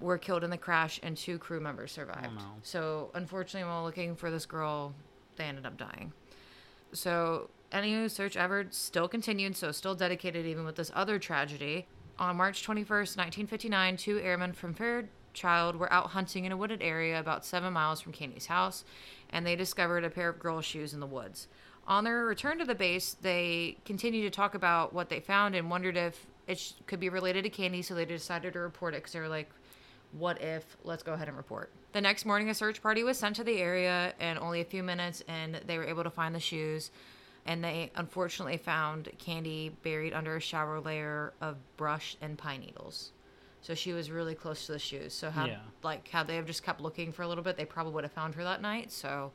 were 0.04 0.18
killed 0.18 0.44
in 0.44 0.50
the 0.50 0.58
crash, 0.58 1.00
and 1.02 1.16
two 1.16 1.40
crew 1.40 1.60
members 1.60 1.92
survived. 1.92 2.28
Oh, 2.30 2.36
no. 2.36 2.46
So, 2.62 3.12
unfortunately, 3.14 3.68
while 3.68 3.84
looking 3.84 4.16
for 4.16 4.30
this 4.30 4.46
girl, 4.46 4.94
they 5.38 5.46
ended 5.46 5.66
up 5.66 5.78
dying. 5.78 6.12
So, 6.92 7.50
any 7.72 8.08
search 8.10 8.38
effort 8.38 8.76
still 8.76 9.08
continued, 9.08 9.56
so 9.56 9.72
still 9.72 9.96
dedicated 9.96 10.46
even 10.46 10.66
with 10.66 10.76
this 10.76 10.92
other 10.94 11.18
tragedy. 11.18 11.88
On 12.20 12.36
March 12.36 12.66
21st, 12.68 13.18
1959, 13.18 13.98
two 13.98 14.20
airmen 14.20 14.54
from 14.54 14.74
Fairchild 14.76 15.78
were 15.78 15.92
out 15.92 16.08
hunting 16.12 16.46
in 16.46 16.52
a 16.52 16.58
wooded 16.58 16.84
area 16.84 17.20
about 17.20 17.46
seven 17.46 17.74
miles 17.74 18.02
from 18.02 18.12
Candy's 18.12 18.46
house, 18.46 18.84
and 19.32 19.46
they 19.46 19.56
discovered 19.56 20.04
a 20.04 20.10
pair 20.10 20.30
of 20.30 20.38
girl 20.38 20.62
shoes 20.62 20.94
in 20.94 21.00
the 21.00 21.08
woods. 21.08 21.48
On 21.88 22.04
their 22.04 22.26
return 22.26 22.60
to 22.60 22.66
the 22.66 22.76
base, 22.76 23.16
they 23.22 23.78
continued 23.84 24.24
to 24.24 24.30
talk 24.30 24.54
about 24.54 24.94
what 24.94 25.10
they 25.10 25.20
found 25.20 25.56
and 25.56 25.70
wondered 25.70 25.98
if 25.98 26.28
it 26.48 26.60
sh- 26.60 26.74
could 26.86 27.00
be 27.00 27.10
related 27.10 27.44
to 27.44 27.50
Candy, 27.50 27.82
so 27.82 27.96
they 27.96 28.06
decided 28.06 28.54
to 28.54 28.60
report 28.60 28.94
it 28.94 28.98
because 28.98 29.14
they 29.14 29.20
were 29.20 29.28
like, 29.28 29.50
what 30.18 30.42
if 30.42 30.78
let's 30.84 31.04
go 31.04 31.14
ahead 31.14 31.28
and 31.28 31.38
report. 31.38 31.72
The 31.94 32.02
next 32.02 32.26
morning 32.26 32.50
a 32.50 32.54
search 32.54 32.82
party 32.82 33.04
was 33.04 33.18
sent 33.18 33.36
to 33.38 33.44
the 33.44 33.58
area 33.60 34.14
and 34.20 34.40
only 34.40 34.62
a 34.62 34.66
few 34.66 34.84
minutes 34.84 35.24
and 35.28 35.60
they 35.68 35.78
were 35.78 35.86
able 35.86 36.04
to 36.04 36.10
find 36.10 36.34
the 36.34 36.40
shoes. 36.40 36.92
And 37.46 37.64
they 37.64 37.92
unfortunately 37.96 38.58
found 38.58 39.10
candy 39.18 39.70
buried 39.84 40.14
under 40.14 40.36
a 40.38 40.40
shallow 40.40 40.82
layer 40.82 41.34
of 41.42 41.58
brush 41.78 42.16
and 42.22 42.38
pine 42.38 42.62
needles. 42.62 43.12
So 43.62 43.74
she 43.74 43.92
was 43.94 44.10
really 44.12 44.34
close 44.36 44.66
to 44.68 44.72
the 44.74 44.80
shoes. 44.80 45.14
So 45.14 45.30
had 45.30 45.48
Yeah. 45.48 45.60
like 45.84 46.08
had 46.08 46.28
they 46.28 46.36
have 46.36 46.46
just 46.46 46.64
kept 46.64 46.80
looking 46.80 47.12
for 47.12 47.24
a 47.24 47.28
little 47.28 47.44
bit 47.44 47.58
they 47.58 47.66
probably 47.66 47.94
would 47.94 48.04
have 48.04 48.14
found 48.14 48.36
her 48.36 48.44
that 48.44 48.62
night. 48.62 48.92
So 48.92 49.32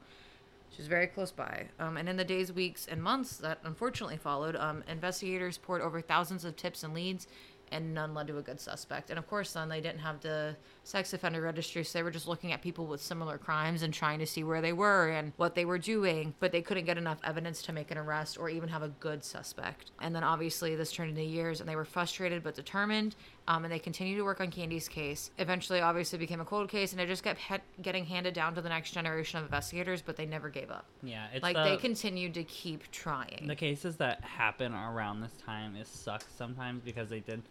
she 0.71 0.79
was 0.79 0.87
very 0.87 1.07
close 1.07 1.33
by. 1.33 1.67
Um, 1.79 1.97
and 1.97 2.09
in 2.09 2.17
the 2.17 2.25
days, 2.25 2.53
weeks, 2.53 2.87
and 2.87 3.03
months 3.03 3.37
that 3.39 3.59
unfortunately 3.65 4.19
followed, 4.19 4.55
um, 4.57 4.85
investigators 4.89 5.57
poured 5.59 5.81
over 5.81 6.01
thousands 6.03 6.45
of 6.45 6.57
tips 6.57 6.83
and 6.85 6.93
leads, 6.93 7.27
and 7.73 7.95
none 7.95 8.15
led 8.15 8.27
to 8.29 8.39
a 8.39 8.43
good 8.43 8.61
suspect. 8.61 9.11
And 9.11 9.19
of 9.19 9.27
course, 9.29 9.53
then 9.53 9.69
they 9.69 9.81
didn't 9.81 10.01
have 10.01 10.21
the 10.21 10.57
sex 10.85 11.13
offender 11.13 11.41
registry, 11.41 11.85
so 11.85 11.99
they 11.99 12.03
were 12.03 12.11
just 12.11 12.27
looking 12.29 12.53
at 12.53 12.63
people 12.63 12.87
with 12.87 13.03
similar 13.03 13.39
crimes 13.39 13.83
and 13.83 13.93
trying 13.93 14.19
to 14.21 14.27
see 14.27 14.43
where 14.45 14.61
they 14.61 14.73
were 14.73 15.09
and 15.11 15.33
what 15.37 15.55
they 15.55 15.65
were 15.65 15.79
doing. 15.79 16.35
But 16.41 16.53
they 16.53 16.63
couldn't 16.63 16.85
get 16.87 16.99
enough 16.99 17.19
evidence 17.25 17.63
to 17.63 17.73
make 17.73 17.91
an 17.91 17.99
arrest 17.99 18.39
or 18.39 18.49
even 18.49 18.69
have 18.69 18.83
a 18.83 18.89
good 18.89 19.25
suspect. 19.25 19.91
And 20.01 20.15
then 20.15 20.25
obviously, 20.25 20.75
this 20.77 20.93
turned 20.93 21.11
into 21.11 21.23
years, 21.23 21.61
and 21.61 21.69
they 21.69 21.77
were 21.77 21.85
frustrated 21.85 22.43
but 22.43 22.55
determined. 22.55 23.17
Um, 23.47 23.65
and 23.65 23.73
they 23.73 23.79
continued 23.79 24.17
to 24.19 24.25
work 24.25 24.43
on 24.43 24.51
Candy's 24.51 24.89
case. 24.89 25.31
Eventually, 25.39 25.81
obviously, 25.81 26.19
became 26.19 26.41
a 26.41 26.45
cold 26.45 26.69
case, 26.69 26.93
and 26.93 27.01
it 27.01 27.07
just 27.07 27.23
kept 27.23 27.41
he- 27.41 27.57
getting 27.81 28.05
handed 28.05 28.35
down 28.35 28.55
to 28.55 28.61
the 28.61 28.69
next 28.69 28.91
generation 28.91 29.39
of 29.39 29.45
investigators. 29.47 30.03
But 30.03 30.17
they 30.17 30.27
never 30.27 30.51
gave 30.51 30.71
up. 30.71 30.85
yeah, 31.03 31.29
it's 31.33 31.43
Like 31.43 31.57
the, 31.57 31.65
they 31.65 31.77
continued 31.79 32.35
to 32.35 32.45
keep 32.45 32.91
trying. 32.93 33.47
the 33.47 33.57
cases 33.57 33.97
that 33.97 34.23
happen 34.23 34.75
around 34.75 35.21
this 35.23 35.33
time 35.45 35.77
is 35.77 35.89
sucks 35.89 36.27
sometimes 36.37 36.83
because 36.83 37.09
they 37.09 37.21
did 37.21 37.43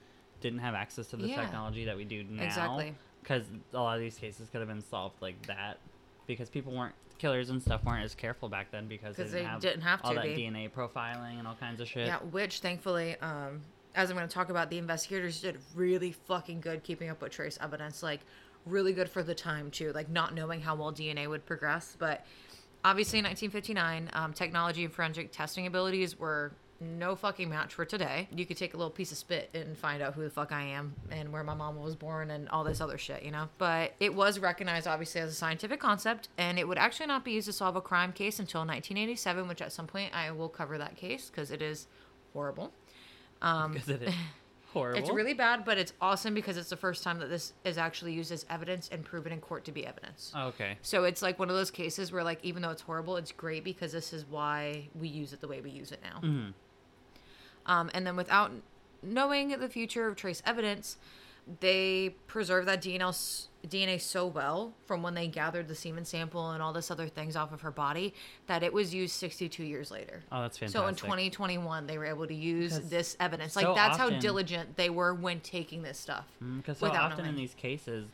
didn't 0.41 0.59
have 0.59 0.75
access 0.75 1.07
to 1.07 1.17
the 1.17 1.27
Yeah. 1.27 1.41
technology 1.41 1.85
that 1.85 1.97
we 1.97 2.05
do 2.05 2.23
now. 2.23 2.43
Exactly. 2.43 2.95
Because 3.21 3.43
a 3.73 3.77
lot 3.81 3.95
of 3.95 4.01
these 4.01 4.17
cases 4.17 4.49
could 4.49 4.59
have 4.61 4.67
been 4.69 4.81
solved 4.83 5.21
like 5.21 5.41
that 5.47 5.77
because 6.27 6.49
people 6.49 6.73
weren't 6.73 6.95
killers 7.17 7.49
and 7.49 7.61
stuff 7.61 7.83
weren't 7.83 8.03
as 8.03 8.13
careful 8.15 8.47
back 8.47 8.69
then 8.71 8.87
because 8.87 9.15
they 9.15 9.23
didn't 9.23 9.37
they 9.39 9.43
have 9.43 9.59
didn't 9.61 9.81
have 9.81 10.01
all 10.03 10.13
that 10.13 10.23
be. 10.23 10.35
DNA 10.35 10.69
profiling 10.69 11.39
and 11.39 11.47
all 11.47 11.55
kinds 11.55 11.81
of 11.81 11.87
shit. 11.87 12.07
yeah, 12.07 12.19
which 12.19 12.59
thankfully, 12.59 13.15
um, 13.21 13.61
as 13.95 14.09
I'm 14.11 14.15
going 14.15 14.27
to 14.27 14.33
talk 14.33 14.49
about, 14.49 14.69
the 14.69 14.77
investigators 14.77 15.41
did 15.41 15.57
really 15.73 16.11
fucking 16.11 16.61
good 16.61 16.83
keeping 16.83 17.09
up 17.09 17.21
with 17.21 17.31
trace 17.31 17.57
evidence. 17.59 18.03
Like, 18.03 18.21
really 18.65 18.93
good 18.93 19.09
for 19.09 19.23
the 19.23 19.33
time 19.33 19.71
too. 19.71 19.91
Like, 19.93 20.09
not 20.09 20.35
knowing 20.35 20.61
how 20.61 20.75
well 20.75 20.91
DNA 20.93 21.27
would 21.27 21.45
progress, 21.45 21.95
but 21.97 22.23
obviously 22.85 23.17
in 23.19 23.25
1959, 23.25 24.09
um, 24.13 24.33
technology 24.33 24.83
and 24.85 24.93
forensic 24.93 25.31
testing 25.31 25.65
abilities 25.65 26.19
were 26.19 26.51
no 26.79 27.15
fucking 27.15 27.49
match 27.49 27.73
for 27.73 27.85
today. 27.85 28.27
You 28.31 28.45
could 28.45 28.57
take 28.57 28.73
a 28.73 28.77
little 28.77 28.91
piece 28.91 29.11
of 29.11 29.17
spit 29.17 29.49
and 29.53 29.77
find 29.77 30.01
out 30.01 30.13
who 30.13 30.23
the 30.23 30.29
fuck 30.29 30.51
I 30.51 30.61
am 30.63 30.93
and 31.11 31.31
where 31.33 31.43
my 31.43 31.53
mom 31.53 31.75
was 31.77 31.95
born 31.95 32.29
and 32.31 32.47
all 32.49 32.63
this 32.63 32.79
other 32.81 32.97
shit, 32.97 33.23
you 33.23 33.31
know? 33.31 33.49
But 33.57 33.93
it 33.99 34.13
was 34.13 34.39
recognized 34.39 34.87
obviously 34.87 35.21
as 35.21 35.31
a 35.31 35.35
scientific 35.35 35.79
concept 35.79 36.29
and 36.37 36.59
it 36.59 36.67
would 36.67 36.77
actually 36.77 37.07
not 37.07 37.25
be 37.25 37.31
used 37.31 37.47
to 37.47 37.53
solve 37.53 37.75
a 37.75 37.81
crime 37.81 38.11
case 38.13 38.39
until 38.39 38.61
1987, 38.61 39.47
which 39.47 39.61
at 39.61 39.71
some 39.71 39.87
point 39.87 40.13
I 40.15 40.31
will 40.31 40.49
cover 40.49 40.77
that 40.77 40.95
case 40.95 41.29
because 41.29 41.49
it 41.51 41.61
is 41.61 41.87
horrible. 42.33 42.71
because 43.41 43.89
it 43.89 44.03
is 44.03 44.13
horrible. 44.73 44.99
It's 44.99 45.09
really 45.09 45.33
bad, 45.33 45.65
but 45.65 45.77
it's 45.79 45.93
awesome 46.01 46.33
because 46.35 46.57
it's 46.57 46.69
the 46.69 46.77
first 46.77 47.03
time 47.03 47.17
that 47.19 47.29
this 47.29 47.53
is 47.63 47.77
actually 47.77 48.13
used 48.13 48.31
as 48.31 48.45
evidence 48.49 48.89
and 48.91 49.03
proven 49.03 49.31
in 49.31 49.39
court 49.39 49.65
to 49.65 49.71
be 49.71 49.85
evidence. 49.87 50.31
okay. 50.35 50.77
So 50.83 51.05
it's 51.05 51.21
like 51.23 51.39
one 51.39 51.49
of 51.49 51.55
those 51.55 51.71
cases 51.71 52.11
where, 52.11 52.23
like, 52.23 52.39
even 52.43 52.61
though 52.61 52.69
it's 52.71 52.81
horrible, 52.83 53.15
it's 53.17 53.31
great 53.31 53.63
because 53.63 53.91
this 53.91 54.13
is 54.13 54.25
why 54.25 54.89
we 54.93 55.07
use 55.07 55.33
it 55.33 55.41
the 55.41 55.47
way 55.47 55.61
we 55.61 55.71
use 55.71 55.91
it 55.91 56.01
now. 56.03 56.19
Mhm. 56.21 56.53
Um, 57.67 57.91
and 57.93 58.07
then 58.07 58.15
without 58.15 58.51
knowing 59.03 59.49
the 59.49 59.69
future 59.69 60.07
of 60.07 60.15
trace 60.15 60.41
evidence, 60.45 60.97
they 61.59 62.15
preserve 62.27 62.65
that 62.65 62.81
DNA, 62.81 63.47
DNA 63.65 64.01
so 64.01 64.27
well 64.27 64.73
from 64.85 65.01
when 65.01 65.13
they 65.13 65.27
gathered 65.27 65.67
the 65.67 65.75
semen 65.75 66.03
sample 66.03 66.51
and 66.51 66.61
all 66.61 66.73
this 66.73 66.91
other 66.91 67.07
things 67.07 67.35
off 67.35 67.53
of 67.53 67.61
her 67.61 67.71
body 67.71 68.13
that 68.47 68.63
it 68.63 68.73
was 68.73 68.93
used 68.93 69.13
62 69.15 69.63
years 69.63 69.89
later. 69.89 70.23
Oh, 70.31 70.41
that's 70.41 70.57
fantastic. 70.57 70.81
So 70.81 70.87
in 70.87 70.95
2021, 70.95 71.87
they 71.87 71.97
were 71.97 72.05
able 72.05 72.27
to 72.27 72.33
use 72.33 72.73
Because 72.75 72.89
this 72.89 73.17
evidence. 73.19 73.53
so 73.53 73.61
Like 73.61 73.75
that's 73.75 73.97
how 73.97 74.09
diligent 74.09 74.75
they 74.75 74.89
were 74.89 75.13
when 75.13 75.39
taking 75.39 75.83
this 75.83 75.97
stuff. 75.97 76.25
Because 76.57 76.79
so 76.79 76.87
without 76.87 77.13
often 77.13 77.25
in 77.25 77.35
these 77.35 77.53
cases, 77.53 78.09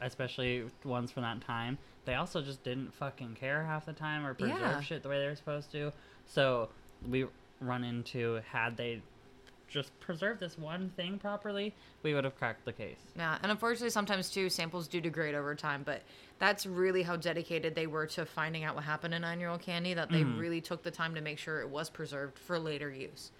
especially 0.00 0.64
ones 0.84 1.10
from 1.10 1.22
that 1.24 1.40
time, 1.40 1.78
they 2.04 2.14
also 2.14 2.40
just 2.40 2.62
didn't 2.62 2.94
fucking 2.94 3.34
care 3.34 3.64
half 3.64 3.86
the 3.86 3.92
time 3.92 4.24
or 4.24 4.34
preserve 4.34 4.60
Yeah. 4.60 4.80
shit 4.80 5.02
the 5.02 5.08
way 5.08 5.18
they 5.18 5.26
were 5.26 5.36
supposed 5.36 5.72
to. 5.72 5.92
So 6.26 6.68
we 7.08 7.26
run 7.60 7.84
into 7.84 8.40
had 8.50 8.76
they 8.76 9.02
just 9.68 9.98
preserved 10.00 10.40
this 10.40 10.58
one 10.58 10.90
thing 10.96 11.18
properly, 11.18 11.74
we 12.02 12.12
would 12.12 12.24
have 12.24 12.36
cracked 12.36 12.64
the 12.64 12.72
case. 12.72 12.98
Yeah, 13.16 13.38
and 13.42 13.52
unfortunately, 13.52 13.90
sometimes 13.90 14.28
too, 14.28 14.50
samples 14.50 14.88
do 14.88 15.00
degrade 15.00 15.34
over 15.34 15.54
time. 15.54 15.82
But 15.84 16.02
that's 16.38 16.66
really 16.66 17.02
how 17.02 17.16
dedicated 17.16 17.74
they 17.74 17.86
were 17.86 18.06
to 18.08 18.26
finding 18.26 18.64
out 18.64 18.74
what 18.74 18.84
happened 18.84 19.14
in 19.14 19.22
nine-year-old 19.22 19.62
Candy. 19.62 19.94
That 19.94 20.10
they 20.10 20.24
really 20.24 20.60
took 20.60 20.82
the 20.82 20.90
time 20.90 21.14
to 21.14 21.20
make 21.20 21.38
sure 21.38 21.60
it 21.60 21.68
was 21.68 21.88
preserved 21.88 22.38
for 22.38 22.58
later 22.58 22.90
use. 22.90 23.30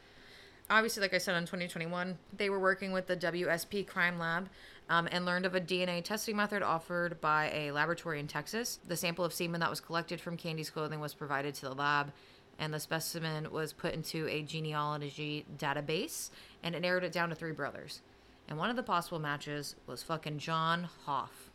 Obviously, 0.71 1.01
like 1.01 1.15
I 1.15 1.19
said, 1.19 1.35
in 1.35 1.43
2021, 1.43 2.17
they 2.37 2.49
were 2.49 2.61
working 2.61 2.93
with 2.93 3.09
the 3.09 3.17
WSP 3.17 3.89
Crime 3.89 4.21
Lab 4.21 4.49
um, 4.89 5.09
and 5.11 5.25
learned 5.25 5.45
of 5.45 5.57
a 5.57 5.61
DNA 5.61 6.03
testing 6.05 6.37
method 6.37 6.63
offered 6.63 7.21
by 7.21 7.51
a 7.53 7.73
laboratory 7.73 8.21
in 8.21 8.29
Texas. 8.29 8.79
The 8.87 8.97
sample 8.97 9.25
of 9.25 9.33
semen 9.33 9.59
that 9.61 9.71
was 9.71 9.81
collected 9.81 10.21
from 10.21 10.37
Candy's 10.37 10.71
clothing 10.71 11.01
was 11.01 11.13
provided 11.13 11.55
to 11.57 11.63
the 11.63 11.75
lab, 11.75 12.13
and 12.61 12.73
the 12.75 12.79
specimen 12.79 13.51
was 13.51 13.73
put 13.73 13.95
into 13.95 14.29
a 14.29 14.43
genealogy 14.43 15.47
database, 15.59 16.29
and 16.63 16.75
it 16.75 16.81
narrowed 16.81 17.03
it 17.03 17.11
down 17.11 17.31
to 17.31 17.35
three 17.35 17.53
brothers. 17.53 18.03
And 18.47 18.59
one 18.59 18.69
of 18.69 18.77
the 18.77 18.83
possible 18.83 19.19
matches 19.19 19.77
was 19.87 20.03
fucking 20.03 20.39
John 20.39 20.89
Hoff. 21.07 21.51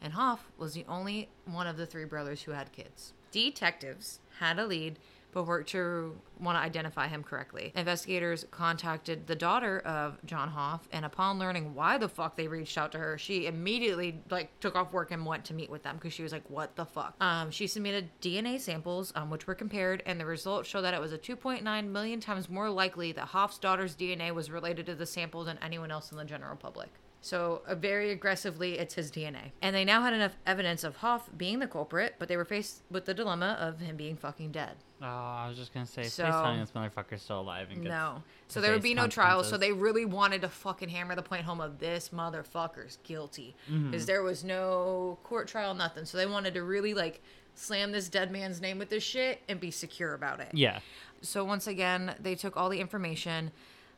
And 0.00 0.12
Hoff 0.12 0.52
was 0.56 0.72
the 0.74 0.84
only 0.88 1.28
one 1.44 1.66
of 1.66 1.76
the 1.76 1.86
three 1.86 2.04
brothers 2.04 2.42
who 2.42 2.52
had 2.52 2.70
kids. 2.70 3.12
Detectives 3.32 4.20
had 4.38 4.58
a 4.60 4.66
lead, 4.66 4.98
but 5.34 5.46
worked 5.46 5.70
to 5.70 6.18
want 6.40 6.56
to 6.56 6.60
identify 6.60 7.08
him 7.08 7.22
correctly. 7.22 7.72
Investigators 7.76 8.46
contacted 8.50 9.26
the 9.26 9.34
daughter 9.34 9.80
of 9.80 10.18
John 10.24 10.48
Hoff, 10.48 10.88
and 10.92 11.04
upon 11.04 11.38
learning 11.38 11.74
why 11.74 11.98
the 11.98 12.08
fuck 12.08 12.36
they 12.36 12.48
reached 12.48 12.78
out 12.78 12.92
to 12.92 12.98
her, 12.98 13.18
she 13.18 13.46
immediately 13.46 14.20
like 14.30 14.58
took 14.60 14.76
off 14.76 14.92
work 14.92 15.10
and 15.10 15.26
went 15.26 15.44
to 15.46 15.54
meet 15.54 15.70
with 15.70 15.82
them 15.82 15.96
because 15.96 16.12
she 16.12 16.22
was 16.22 16.32
like, 16.32 16.48
"What 16.48 16.76
the 16.76 16.84
fuck?" 16.84 17.14
Um, 17.20 17.50
she 17.50 17.66
submitted 17.66 18.08
DNA 18.20 18.58
samples, 18.60 19.12
um, 19.14 19.30
which 19.30 19.46
were 19.46 19.54
compared, 19.54 20.02
and 20.06 20.18
the 20.18 20.26
results 20.26 20.68
show 20.68 20.80
that 20.82 20.94
it 20.94 21.00
was 21.00 21.12
a 21.12 21.18
2.9 21.18 21.88
million 21.88 22.20
times 22.20 22.48
more 22.48 22.70
likely 22.70 23.12
that 23.12 23.26
Hoff's 23.26 23.58
daughter's 23.58 23.96
DNA 23.96 24.32
was 24.32 24.50
related 24.50 24.86
to 24.86 24.94
the 24.94 25.06
sample 25.06 25.44
than 25.44 25.58
anyone 25.58 25.90
else 25.90 26.10
in 26.12 26.18
the 26.18 26.24
general 26.24 26.56
public. 26.56 26.90
So, 27.24 27.62
uh, 27.66 27.74
very 27.74 28.10
aggressively, 28.10 28.78
it's 28.78 28.92
his 28.92 29.10
DNA. 29.10 29.52
And 29.62 29.74
they 29.74 29.86
now 29.86 30.02
had 30.02 30.12
enough 30.12 30.36
evidence 30.44 30.84
of 30.84 30.96
Hoff 30.96 31.30
being 31.34 31.58
the 31.58 31.66
culprit, 31.66 32.16
but 32.18 32.28
they 32.28 32.36
were 32.36 32.44
faced 32.44 32.82
with 32.90 33.06
the 33.06 33.14
dilemma 33.14 33.56
of 33.58 33.80
him 33.80 33.96
being 33.96 34.14
fucking 34.14 34.52
dead. 34.52 34.76
Oh, 35.04 35.06
I 35.06 35.48
was 35.48 35.58
just 35.58 35.74
gonna 35.74 35.84
say, 35.86 36.04
So- 36.04 36.24
please 36.24 36.32
tell 36.32 36.54
me 36.54 36.60
this 36.60 36.70
motherfucker's 36.70 37.22
still 37.22 37.40
alive 37.40 37.68
and 37.70 37.82
gets 37.82 37.90
No. 37.90 38.22
So 38.48 38.60
there 38.60 38.72
would 38.72 38.82
be 38.82 38.94
no 38.94 39.06
trial. 39.06 39.44
So 39.44 39.58
they 39.58 39.72
really 39.72 40.04
wanted 40.06 40.40
to 40.42 40.48
fucking 40.48 40.88
hammer 40.88 41.14
the 41.14 41.22
point 41.22 41.42
home 41.44 41.60
of 41.60 41.78
this 41.78 42.08
motherfucker's 42.08 42.98
guilty. 43.04 43.54
Because 43.68 44.06
there 44.06 44.22
was 44.22 44.44
no 44.44 45.18
court 45.24 45.46
trial, 45.46 45.74
nothing. 45.74 46.06
So 46.06 46.16
they 46.16 46.26
wanted 46.26 46.54
to 46.54 46.62
really 46.62 46.94
like 46.94 47.22
slam 47.54 47.92
this 47.92 48.08
dead 48.08 48.30
man's 48.32 48.60
name 48.60 48.78
with 48.78 48.88
this 48.88 49.02
shit 49.04 49.42
and 49.48 49.60
be 49.60 49.70
secure 49.70 50.14
about 50.14 50.40
it. 50.40 50.48
Yeah. 50.52 50.80
So 51.20 51.44
once 51.44 51.66
again, 51.66 52.14
they 52.20 52.34
took 52.34 52.56
all 52.56 52.68
the 52.68 52.80
information, 52.80 53.50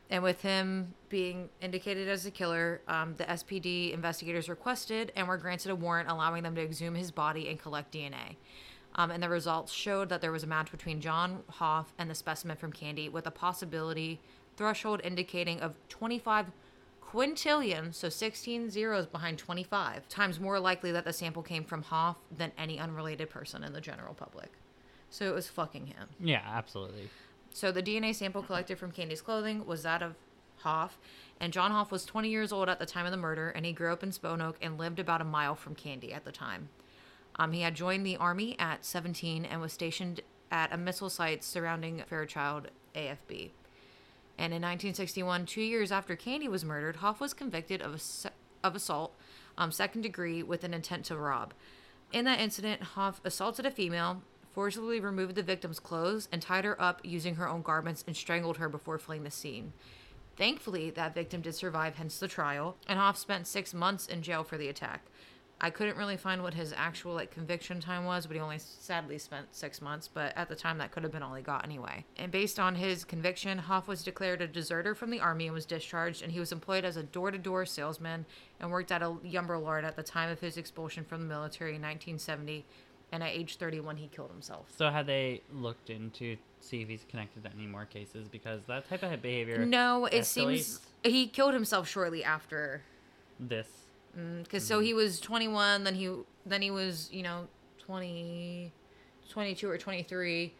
and 0.09 0.23
with 0.23 0.41
him 0.41 0.93
being 1.09 1.49
indicated 1.61 2.07
as 2.07 2.23
the 2.23 2.31
killer, 2.31 2.81
um, 2.87 3.15
the 3.17 3.25
SPD 3.29 3.91
investigators 3.93 4.47
requested 4.47 5.11
and 5.15 5.27
were 5.27 5.37
granted 5.37 5.71
a 5.71 5.75
warrant 5.75 6.09
allowing 6.09 6.43
them 6.43 6.55
to 6.55 6.61
exhume 6.61 6.95
his 6.95 7.11
body 7.11 7.49
and 7.49 7.59
collect 7.59 7.93
DNA. 7.93 8.35
Um, 8.97 9.11
and 9.11 9.21
the 9.21 9.29
results 9.29 9.71
showed 9.71 10.09
that 10.09 10.21
there 10.21 10.31
was 10.31 10.43
a 10.43 10.47
match 10.47 10.71
between 10.71 10.99
John 10.99 11.43
Hoff 11.49 11.93
and 11.97 12.09
the 12.09 12.15
specimen 12.15 12.57
from 12.57 12.71
Candy, 12.71 13.09
with 13.09 13.27
a 13.27 13.31
possibility 13.31 14.19
threshold 14.55 15.01
indicating 15.03 15.59
of 15.59 15.75
25 15.89 16.47
quintillion, 17.07 17.93
so 17.93 18.09
16 18.09 18.69
zeros 18.69 19.05
behind 19.05 19.37
25, 19.37 20.09
times 20.09 20.39
more 20.39 20.59
likely 20.59 20.91
that 20.91 21.05
the 21.05 21.13
sample 21.13 21.43
came 21.43 21.63
from 21.63 21.83
Hoff 21.83 22.17
than 22.35 22.51
any 22.57 22.79
unrelated 22.79 23.29
person 23.29 23.63
in 23.63 23.71
the 23.71 23.81
general 23.81 24.13
public. 24.13 24.51
So 25.09 25.25
it 25.25 25.33
was 25.33 25.47
fucking 25.47 25.87
him. 25.87 26.09
Yeah, 26.19 26.41
absolutely. 26.45 27.09
So 27.53 27.71
the 27.71 27.81
DNA 27.81 28.13
sample 28.13 28.43
collected 28.43 28.77
from 28.77 28.91
Candy's 28.91 29.21
clothing 29.21 29.65
was 29.65 29.83
that 29.83 30.01
of 30.01 30.15
Hoff, 30.57 30.97
and 31.39 31.53
John 31.53 31.71
Hoff 31.71 31.91
was 31.91 32.03
20 32.03 32.29
years 32.29 32.51
old 32.51 32.67
at 32.67 32.79
the 32.79 32.85
time 32.85 33.05
of 33.05 33.11
the 33.11 33.17
murder, 33.17 33.49
and 33.49 33.65
he 33.65 33.71
grew 33.71 33.93
up 33.93 34.03
in 34.03 34.09
Sponoke 34.09 34.55
and 34.61 34.77
lived 34.77 34.99
about 34.99 35.21
a 35.21 35.25
mile 35.25 35.55
from 35.55 35.75
Candy 35.75 36.11
at 36.11 36.25
the 36.25 36.31
time. 36.31 36.69
Um, 37.39 37.51
he 37.51 37.61
had 37.61 37.75
joined 37.75 38.05
the 38.05 38.17
army 38.17 38.55
at 38.59 38.85
17 38.85 39.45
and 39.45 39.61
was 39.61 39.73
stationed 39.73 40.21
at 40.51 40.73
a 40.73 40.77
missile 40.77 41.09
site 41.09 41.43
surrounding 41.43 42.03
Fairchild 42.07 42.69
AFB. 42.95 43.51
And 44.39 44.53
in 44.53 44.61
1961, 44.61 45.45
two 45.45 45.61
years 45.61 45.91
after 45.91 46.15
Candy 46.15 46.47
was 46.47 46.63
murdered, 46.63 46.97
Hoff 46.97 47.19
was 47.19 47.33
convicted 47.33 47.81
of, 47.81 47.95
ass- 47.95 48.27
of 48.63 48.75
assault, 48.75 49.15
um, 49.57 49.71
second 49.71 50.01
degree, 50.01 50.43
with 50.43 50.63
an 50.63 50.73
intent 50.73 51.05
to 51.05 51.17
rob. 51.17 51.53
In 52.13 52.25
that 52.25 52.39
incident, 52.39 52.81
Hoff 52.81 53.19
assaulted 53.25 53.65
a 53.65 53.71
female, 53.71 54.21
forcibly 54.51 54.99
removed 54.99 55.35
the 55.35 55.43
victim's 55.43 55.79
clothes, 55.79 56.29
and 56.31 56.41
tied 56.41 56.65
her 56.65 56.79
up 56.81 57.01
using 57.03 57.35
her 57.35 57.49
own 57.49 57.61
garments 57.61 58.03
and 58.05 58.15
strangled 58.15 58.57
her 58.57 58.69
before 58.69 58.97
fleeing 58.97 59.23
the 59.23 59.31
scene. 59.31 59.73
Thankfully, 60.37 60.91
that 60.91 61.15
victim 61.15 61.41
did 61.41 61.55
survive, 61.55 61.95
hence 61.95 62.19
the 62.19 62.27
trial, 62.27 62.77
and 62.87 62.99
Hoff 62.99 63.17
spent 63.17 63.47
six 63.47 63.73
months 63.73 64.05
in 64.05 64.21
jail 64.21 64.43
for 64.43 64.57
the 64.57 64.69
attack. 64.69 65.01
I 65.59 65.71
couldn't 65.71 65.97
really 65.97 66.17
find 66.17 66.43
what 66.43 66.53
his 66.53 66.71
actual 66.75 67.13
like 67.13 67.31
conviction 67.31 67.79
time 67.79 68.05
was, 68.05 68.27
but 68.27 68.35
he 68.35 68.41
only 68.41 68.59
sadly 68.59 69.17
spent 69.17 69.47
six 69.55 69.81
months. 69.81 70.07
But 70.07 70.37
at 70.37 70.49
the 70.49 70.55
time, 70.55 70.77
that 70.77 70.91
could 70.91 71.01
have 71.01 71.11
been 71.11 71.23
all 71.23 71.33
he 71.33 71.41
got 71.41 71.65
anyway. 71.65 72.05
And 72.17 72.31
based 72.31 72.59
on 72.59 72.75
his 72.75 73.03
conviction, 73.03 73.57
Hoff 73.57 73.87
was 73.87 74.03
declared 74.03 74.41
a 74.41 74.47
deserter 74.47 74.93
from 74.93 75.09
the 75.09 75.19
army 75.19 75.47
and 75.47 75.55
was 75.55 75.65
discharged. 75.65 76.21
And 76.21 76.31
he 76.31 76.39
was 76.39 76.51
employed 76.51 76.85
as 76.85 76.95
a 76.95 77.03
door-to-door 77.03 77.65
salesman 77.65 78.25
and 78.59 78.69
worked 78.69 78.91
at 78.91 79.01
a 79.01 79.09
lumber 79.09 79.59
yard 79.59 79.83
at 79.83 79.95
the 79.95 80.03
time 80.03 80.29
of 80.29 80.39
his 80.39 80.57
expulsion 80.57 81.03
from 81.03 81.21
the 81.21 81.27
military 81.27 81.71
in 81.71 81.81
1970. 81.81 82.63
And 83.11 83.23
at 83.23 83.29
age 83.29 83.57
31, 83.57 83.97
he 83.97 84.07
killed 84.09 84.29
himself. 84.29 84.67
So 84.77 84.89
have 84.89 85.07
they 85.07 85.41
looked 85.51 85.89
into 85.89 86.37
see 86.59 86.81
if 86.81 86.89
he's 86.89 87.05
connected 87.09 87.43
to 87.43 87.51
any 87.51 87.65
more 87.65 87.85
cases 87.85 88.27
because 88.27 88.61
that 88.67 88.87
type 88.89 89.03
of 89.03 89.21
behavior 89.21 89.65
No, 89.65 90.05
it 90.05 90.21
escalates 90.21 90.25
seems 90.25 90.79
he 91.03 91.27
killed 91.27 91.53
himself 91.53 91.87
shortly 91.87 92.23
after 92.23 92.81
this 93.39 93.67
because 94.43 94.65
so 94.65 94.79
he 94.79 94.93
was 94.93 95.19
21 95.19 95.83
then 95.83 95.95
he 95.95 96.11
then 96.45 96.61
he 96.61 96.71
was 96.71 97.09
you 97.11 97.23
know 97.23 97.47
20 97.79 98.71
22 99.29 99.69
or 99.69 99.77
23 99.77 100.53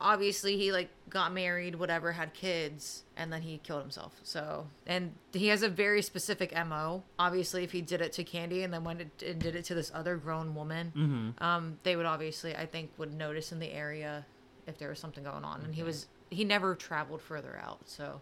obviously 0.00 0.56
he 0.56 0.72
like 0.72 0.88
got 1.08 1.32
married 1.32 1.76
whatever 1.76 2.12
had 2.12 2.34
kids 2.34 3.04
and 3.16 3.32
then 3.32 3.42
he 3.42 3.58
killed 3.58 3.80
himself 3.80 4.14
so 4.22 4.66
and 4.86 5.12
he 5.32 5.48
has 5.48 5.62
a 5.62 5.68
very 5.68 6.02
specific 6.02 6.52
mo 6.66 7.02
obviously 7.18 7.62
if 7.62 7.70
he 7.70 7.80
did 7.80 8.00
it 8.00 8.12
to 8.12 8.24
candy 8.24 8.62
and 8.64 8.72
then 8.72 8.82
went 8.82 9.00
and 9.00 9.38
did 9.38 9.54
it 9.54 9.64
to 9.64 9.74
this 9.74 9.92
other 9.94 10.16
grown 10.16 10.54
woman 10.54 10.92
mm-hmm. 10.96 11.44
um 11.44 11.78
they 11.84 11.94
would 11.94 12.06
obviously 12.06 12.56
i 12.56 12.66
think 12.66 12.90
would 12.98 13.12
notice 13.12 13.52
in 13.52 13.60
the 13.60 13.72
area 13.72 14.26
if 14.66 14.76
there 14.78 14.88
was 14.88 14.98
something 14.98 15.24
going 15.24 15.44
on 15.44 15.60
and 15.62 15.74
he 15.74 15.82
was 15.82 16.08
he 16.30 16.44
never 16.44 16.74
traveled 16.74 17.20
further 17.20 17.60
out 17.62 17.78
so 17.84 18.20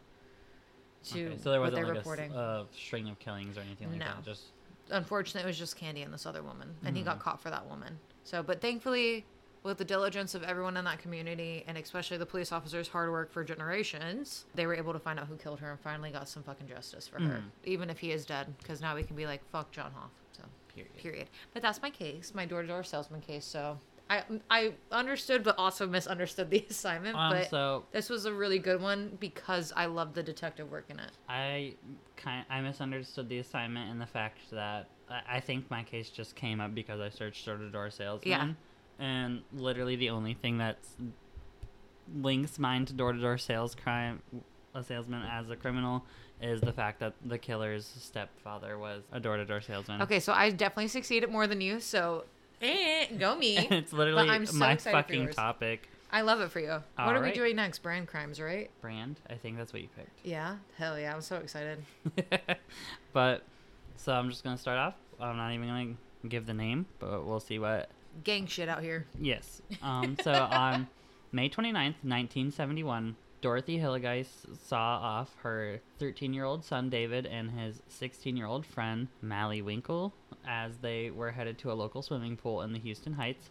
to 1.04 1.26
okay. 1.28 1.36
so 1.42 1.50
there 1.50 1.60
what 1.60 1.72
wasn't 1.72 1.86
they're 1.86 1.94
like 1.94 1.94
a, 1.94 1.98
reporting 1.98 2.66
string 2.76 3.08
of 3.08 3.18
killings 3.18 3.56
or 3.56 3.62
anything 3.62 3.88
like 3.88 3.98
No. 4.00 4.06
that 4.06 4.24
just 4.24 4.42
unfortunately, 4.90 5.42
it 5.42 5.46
was 5.50 5.58
just 5.58 5.76
Candy 5.76 6.02
and 6.02 6.12
this 6.12 6.26
other 6.26 6.42
woman, 6.42 6.74
and 6.84 6.96
he 6.96 7.02
Mm. 7.02 7.06
got 7.06 7.18
caught 7.20 7.40
for 7.40 7.50
that 7.50 7.66
woman. 7.66 7.98
So, 8.24 8.42
but 8.42 8.60
thankfully, 8.60 9.24
with 9.62 9.76
the 9.78 9.84
diligence 9.84 10.34
of 10.34 10.42
everyone 10.42 10.76
in 10.76 10.84
that 10.86 10.98
community, 10.98 11.64
and 11.66 11.76
especially 11.76 12.16
the 12.16 12.24
police 12.26 12.50
officers' 12.52 12.88
hard 12.88 13.10
work 13.10 13.30
for 13.30 13.44
generations, 13.44 14.46
they 14.54 14.66
were 14.66 14.74
able 14.74 14.92
to 14.92 14.98
find 14.98 15.18
out 15.18 15.26
who 15.26 15.36
killed 15.36 15.60
her 15.60 15.70
and 15.70 15.80
finally 15.80 16.10
got 16.10 16.28
some 16.28 16.42
fucking 16.42 16.66
justice 16.68 17.06
for 17.06 17.20
her, 17.20 17.38
Mm. 17.38 17.50
even 17.64 17.90
if 17.90 17.98
he 17.98 18.10
is 18.10 18.24
dead. 18.24 18.54
Because 18.58 18.80
now 18.80 18.94
we 18.94 19.02
can 19.02 19.16
be 19.16 19.26
like, 19.26 19.44
fuck 19.50 19.70
John 19.70 19.92
Hoff. 19.92 20.10
So, 20.32 20.44
period 20.74 20.96
period. 20.96 21.28
But 21.52 21.60
that's 21.62 21.82
my 21.82 21.90
case, 21.90 22.32
my 22.34 22.46
door-to-door 22.46 22.84
salesman 22.84 23.20
case. 23.20 23.44
So. 23.44 23.78
I, 24.10 24.24
I 24.50 24.72
understood 24.90 25.44
but 25.44 25.56
also 25.56 25.86
misunderstood 25.86 26.50
the 26.50 26.66
assignment 26.70 27.16
um, 27.16 27.32
but 27.32 27.48
so 27.48 27.84
this 27.92 28.10
was 28.10 28.24
a 28.24 28.34
really 28.34 28.58
good 28.58 28.82
one 28.82 29.16
because 29.20 29.72
I 29.76 29.86
love 29.86 30.14
the 30.14 30.22
detective 30.22 30.70
work 30.70 30.86
in 30.88 30.98
it. 30.98 31.12
I 31.28 31.74
kind 32.16 32.44
I 32.50 32.60
misunderstood 32.60 33.28
the 33.28 33.38
assignment 33.38 33.90
and 33.90 34.00
the 34.00 34.06
fact 34.06 34.38
that 34.50 34.88
I, 35.08 35.36
I 35.36 35.40
think 35.40 35.70
my 35.70 35.84
case 35.84 36.10
just 36.10 36.34
came 36.34 36.60
up 36.60 36.74
because 36.74 37.00
I 37.00 37.08
searched 37.08 37.46
door 37.46 37.56
to 37.56 37.70
door 37.70 37.90
salesman. 37.90 38.56
Yeah. 38.98 39.04
And 39.04 39.42
literally 39.54 39.96
the 39.96 40.10
only 40.10 40.34
thing 40.34 40.58
that's 40.58 40.96
links 42.20 42.58
mine 42.58 42.84
to 42.86 42.92
door 42.92 43.12
to 43.12 43.20
door 43.20 43.38
sales 43.38 43.76
crime 43.76 44.20
a 44.74 44.82
salesman 44.82 45.22
as 45.22 45.48
a 45.50 45.56
criminal 45.56 46.04
is 46.40 46.60
the 46.60 46.72
fact 46.72 47.00
that 47.00 47.14
the 47.24 47.38
killer's 47.38 47.86
stepfather 47.86 48.78
was 48.78 49.02
a 49.12 49.20
door 49.20 49.36
to 49.36 49.44
door 49.44 49.60
salesman. 49.60 50.00
Okay, 50.02 50.20
so 50.20 50.32
I 50.32 50.50
definitely 50.50 50.88
succeeded 50.88 51.30
more 51.30 51.46
than 51.46 51.60
you. 51.60 51.80
So, 51.80 52.24
eh, 52.60 53.06
go 53.18 53.36
me. 53.36 53.56
it's 53.70 53.92
literally 53.92 54.28
I'm 54.28 54.46
so 54.46 54.56
my 54.56 54.76
for 54.76 54.90
fucking 54.90 55.28
topic. 55.30 55.88
I 56.12 56.22
love 56.22 56.40
it 56.40 56.50
for 56.50 56.60
you. 56.60 56.82
what 56.96 57.16
are 57.16 57.22
we 57.22 57.32
doing 57.32 57.56
next? 57.56 57.80
Brand 57.80 58.08
crimes, 58.08 58.40
right? 58.40 58.70
Brand, 58.80 59.20
I 59.28 59.34
think 59.34 59.56
that's 59.56 59.72
what 59.72 59.82
you 59.82 59.88
picked. 59.96 60.24
Yeah. 60.24 60.56
Hell 60.76 60.98
yeah! 60.98 61.14
I'm 61.14 61.22
so 61.22 61.36
excited. 61.36 61.84
but 63.12 63.42
so 63.96 64.12
I'm 64.12 64.28
just 64.28 64.42
gonna 64.42 64.58
start 64.58 64.78
off. 64.78 64.94
I'm 65.20 65.36
not 65.36 65.52
even 65.52 65.68
gonna 65.68 65.94
give 66.28 66.46
the 66.46 66.54
name, 66.54 66.86
but 66.98 67.24
we'll 67.24 67.40
see 67.40 67.58
what 67.58 67.90
Gang 68.24 68.46
shit 68.46 68.68
out 68.68 68.82
here. 68.82 69.06
Yes. 69.20 69.62
Um, 69.82 70.16
so 70.22 70.32
on 70.32 70.88
May 71.32 71.48
29th, 71.48 72.02
1971, 72.02 73.16
Dorothy 73.40 73.78
Hilligiest 73.78 74.66
saw 74.66 74.98
off 74.98 75.34
her 75.42 75.80
13 75.98 76.34
year 76.34 76.44
old 76.44 76.64
son 76.64 76.90
David 76.90 77.26
and 77.26 77.50
his 77.50 77.82
16 77.88 78.36
year 78.36 78.46
old 78.46 78.66
friend 78.66 79.08
Malley 79.22 79.62
Winkle 79.62 80.12
as 80.46 80.78
they 80.78 81.10
were 81.10 81.30
headed 81.30 81.58
to 81.58 81.72
a 81.72 81.74
local 81.74 82.02
swimming 82.02 82.36
pool 82.36 82.62
in 82.62 82.72
the 82.72 82.78
Houston 82.78 83.14
Heights. 83.14 83.50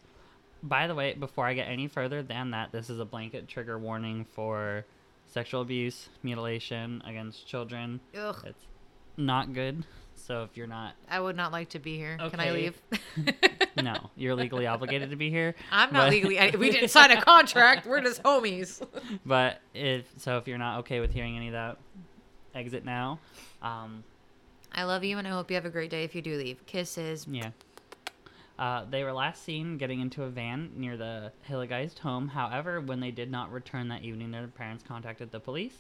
By 0.62 0.88
the 0.88 0.96
way, 0.96 1.14
before 1.14 1.46
I 1.46 1.54
get 1.54 1.68
any 1.68 1.88
further 1.88 2.22
than 2.22 2.52
that, 2.52 2.72
this 2.72 2.90
is 2.90 3.00
a 3.00 3.06
blanket 3.06 3.48
trigger 3.48 3.80
warning 3.80 4.26
for 4.26 4.86
sexual 5.26 5.62
abuse, 5.62 6.10
mutilation 6.22 7.02
against 7.06 7.48
children. 7.48 8.02
Ugh. 8.16 8.44
It's 8.46 8.66
not 9.18 9.54
good. 9.54 9.86
So 10.26 10.44
if 10.44 10.56
you're 10.56 10.68
not, 10.68 10.94
I 11.10 11.20
would 11.20 11.36
not 11.36 11.52
like 11.52 11.70
to 11.70 11.80
be 11.80 11.98
here. 11.98 12.18
Can 12.18 12.40
I 12.40 12.52
leave? 12.52 12.80
no, 13.82 13.96
you're 14.16 14.36
legally 14.36 14.68
obligated 14.68 15.10
to 15.10 15.16
be 15.16 15.30
here. 15.30 15.56
I'm 15.72 15.92
not 15.94 16.06
But- 16.06 16.12
legally. 16.12 16.40
I, 16.40 16.52
we 16.58 16.70
didn't 16.72 16.90
sign 16.98 17.12
a 17.12 17.22
contract. 17.22 17.88
We're 17.88 18.02
just 18.02 18.22
homies. 18.24 18.86
But 19.26 19.60
if 19.74 20.06
so, 20.18 20.38
if 20.38 20.48
you're 20.48 20.58
not 20.58 20.80
okay 20.80 21.00
with 21.00 21.12
hearing 21.12 21.36
any 21.36 21.48
of 21.48 21.54
that, 21.54 21.78
exit 22.54 22.86
now. 22.86 23.20
Um, 23.62 24.04
I 24.74 24.84
love 24.84 25.04
you, 25.04 25.18
and 25.18 25.28
I 25.28 25.32
hope 25.32 25.50
you 25.50 25.56
have 25.56 25.66
a 25.66 25.70
great 25.70 25.90
day. 25.90 26.04
If 26.04 26.14
you 26.16 26.22
do 26.22 26.36
leave, 26.38 26.66
kisses. 26.66 27.26
yeah. 27.30 27.52
Uh, 28.58 28.84
they 28.90 29.06
were 29.06 29.14
last 29.14 29.44
seen 29.46 29.78
getting 29.78 30.02
into 30.02 30.24
a 30.24 30.30
van 30.30 30.70
near 30.76 30.98
the 30.98 31.32
Hilligiest 31.50 32.00
home. 32.00 32.28
However, 32.28 32.82
when 32.82 33.00
they 33.00 33.10
did 33.10 33.32
not 33.32 33.52
return 33.54 33.88
that 33.88 34.04
evening, 34.04 34.32
their 34.32 34.48
parents 34.48 34.84
contacted 34.86 35.32
the 35.32 35.40
police. 35.40 35.76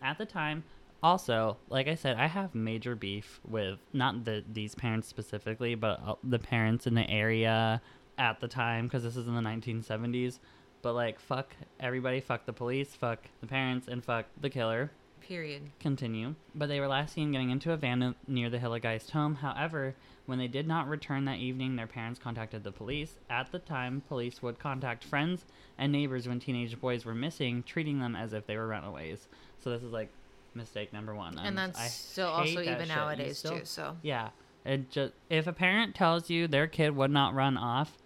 At 0.00 0.16
the 0.16 0.24
time, 0.24 0.64
also, 1.04 1.58
like 1.68 1.86
I 1.86 1.96
said, 1.96 2.16
I 2.16 2.26
have 2.26 2.54
major 2.54 2.96
beef 2.96 3.38
with 3.46 3.78
not 3.92 4.24
the 4.24 4.42
these 4.50 4.74
parents 4.74 5.06
specifically, 5.06 5.74
but 5.74 6.00
uh, 6.04 6.14
the 6.24 6.38
parents 6.38 6.86
in 6.86 6.94
the 6.94 7.08
area 7.08 7.82
at 8.16 8.40
the 8.40 8.48
time 8.48 8.86
because 8.86 9.02
this 9.02 9.14
is 9.14 9.26
in 9.26 9.34
the 9.34 9.42
1970s. 9.42 10.38
But 10.80 10.94
like, 10.94 11.20
fuck 11.20 11.54
everybody, 11.78 12.20
fuck 12.20 12.46
the 12.46 12.54
police, 12.54 12.94
fuck 12.94 13.18
the 13.42 13.46
parents, 13.46 13.86
and 13.86 14.02
fuck 14.02 14.24
the 14.40 14.48
killer 14.48 14.90
Period. 15.20 15.70
continue, 15.78 16.34
but 16.54 16.68
they 16.68 16.80
were 16.80 16.88
last 16.88 17.12
seen 17.14 17.32
getting 17.32 17.50
into 17.50 17.72
a 17.72 17.76
van 17.76 18.14
near 18.26 18.48
the 18.48 18.58
Hilligiest 18.58 19.10
home. 19.10 19.34
However, 19.34 19.94
when 20.24 20.38
they 20.38 20.48
did 20.48 20.66
not 20.66 20.88
return 20.88 21.26
that 21.26 21.38
evening, 21.38 21.76
their 21.76 21.86
parents 21.86 22.18
contacted 22.18 22.64
the 22.64 22.72
police. 22.72 23.18
At 23.28 23.52
the 23.52 23.58
time, 23.58 24.02
police 24.08 24.42
would 24.42 24.58
contact 24.58 25.04
friends 25.04 25.44
and 25.76 25.92
neighbors 25.92 26.26
when 26.26 26.40
teenage 26.40 26.80
boys 26.80 27.04
were 27.04 27.14
missing, 27.14 27.62
treating 27.62 28.00
them 28.00 28.16
as 28.16 28.32
if 28.32 28.46
they 28.46 28.56
were 28.56 28.68
runaways. 28.68 29.28
So 29.58 29.68
this 29.68 29.82
is 29.82 29.92
like 29.92 30.10
mistake 30.54 30.92
number 30.92 31.14
one. 31.14 31.38
And 31.38 31.56
that's 31.56 31.78
I 31.78 31.86
still 31.86 32.28
also 32.28 32.56
that 32.56 32.62
even 32.64 32.78
shit. 32.80 32.88
Nowadays 32.88 33.38
still- 33.38 33.58
too. 33.58 33.64
So 33.64 33.96
Yeah, 34.02 34.30
it 34.64 34.90
just 34.90 35.12
if 35.30 35.46
a 35.46 35.52
parent 35.52 35.94
tells 35.94 36.30
you 36.30 36.46
their 36.48 36.66
kid 36.66 36.94
would 36.96 37.10
not 37.10 37.34
run 37.34 37.56
off, 37.56 37.98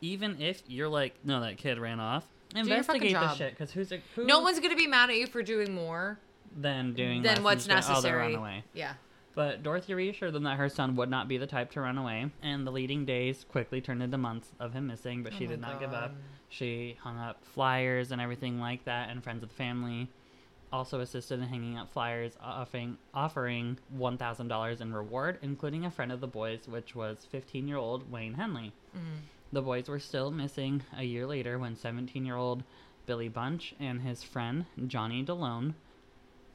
even 0.00 0.40
if 0.40 0.62
you're 0.66 0.88
like, 0.88 1.14
no, 1.24 1.40
that 1.40 1.56
kid 1.56 1.78
ran 1.78 2.00
off. 2.00 2.26
Investigate 2.54 3.12
the 3.14 3.34
shit 3.34 3.50
because 3.50 3.72
who's 3.72 3.90
a, 3.90 3.98
who 4.14 4.24
no 4.26 4.40
one's 4.40 4.60
gonna 4.60 4.76
be 4.76 4.86
mad 4.86 5.10
at 5.10 5.16
you 5.16 5.26
for 5.26 5.42
doing 5.42 5.74
more 5.74 6.18
than 6.56 6.92
doing 6.94 7.22
than 7.22 7.42
what's 7.42 7.68
Oh, 7.68 7.74
necessary. 7.74 8.34
away. 8.34 8.64
Yeah. 8.74 8.94
But 9.34 9.64
Dorothy 9.64 9.94
reassured 9.94 10.32
them 10.32 10.44
that 10.44 10.58
her 10.58 10.68
son 10.68 10.94
would 10.94 11.10
not 11.10 11.26
be 11.26 11.38
the 11.38 11.46
type 11.48 11.72
to 11.72 11.80
run 11.80 11.98
away, 11.98 12.30
and 12.40 12.64
the 12.64 12.70
leading 12.70 13.04
days 13.04 13.44
quickly 13.50 13.80
turned 13.80 14.00
into 14.00 14.16
months 14.16 14.52
of 14.60 14.72
him 14.72 14.86
missing, 14.86 15.24
but 15.24 15.32
oh 15.32 15.36
she 15.36 15.46
Oh 15.46 15.48
did 15.48 15.60
not 15.60 15.80
give 15.80 15.92
up. 15.92 16.12
She 16.48 16.96
hung 17.02 17.18
up 17.18 17.44
flyers 17.44 18.12
and 18.12 18.20
everything 18.20 18.60
like 18.60 18.84
that, 18.84 19.08
and 19.10 19.24
friends 19.24 19.42
of 19.42 19.48
the 19.48 19.54
family 19.56 20.08
also 20.74 20.98
assisted 21.00 21.38
in 21.38 21.46
hanging 21.46 21.78
up 21.78 21.92
flyers 21.92 22.36
offering, 22.42 22.98
offering 23.14 23.78
$1,000 23.96 24.80
in 24.80 24.92
reward, 24.92 25.38
including 25.40 25.84
a 25.84 25.90
friend 25.90 26.10
of 26.10 26.20
the 26.20 26.26
boys, 26.26 26.66
which 26.66 26.96
was 26.96 27.26
15 27.30 27.68
year 27.68 27.76
old 27.76 28.10
Wayne 28.10 28.34
Henley. 28.34 28.72
Mm. 28.96 29.20
The 29.52 29.62
boys 29.62 29.88
were 29.88 30.00
still 30.00 30.32
missing 30.32 30.82
a 30.96 31.04
year 31.04 31.26
later 31.26 31.60
when 31.60 31.76
17 31.76 32.26
year 32.26 32.34
old 32.34 32.64
Billy 33.06 33.28
Bunch 33.28 33.74
and 33.78 34.02
his 34.02 34.24
friend 34.24 34.66
Johnny 34.88 35.22
Delome 35.22 35.76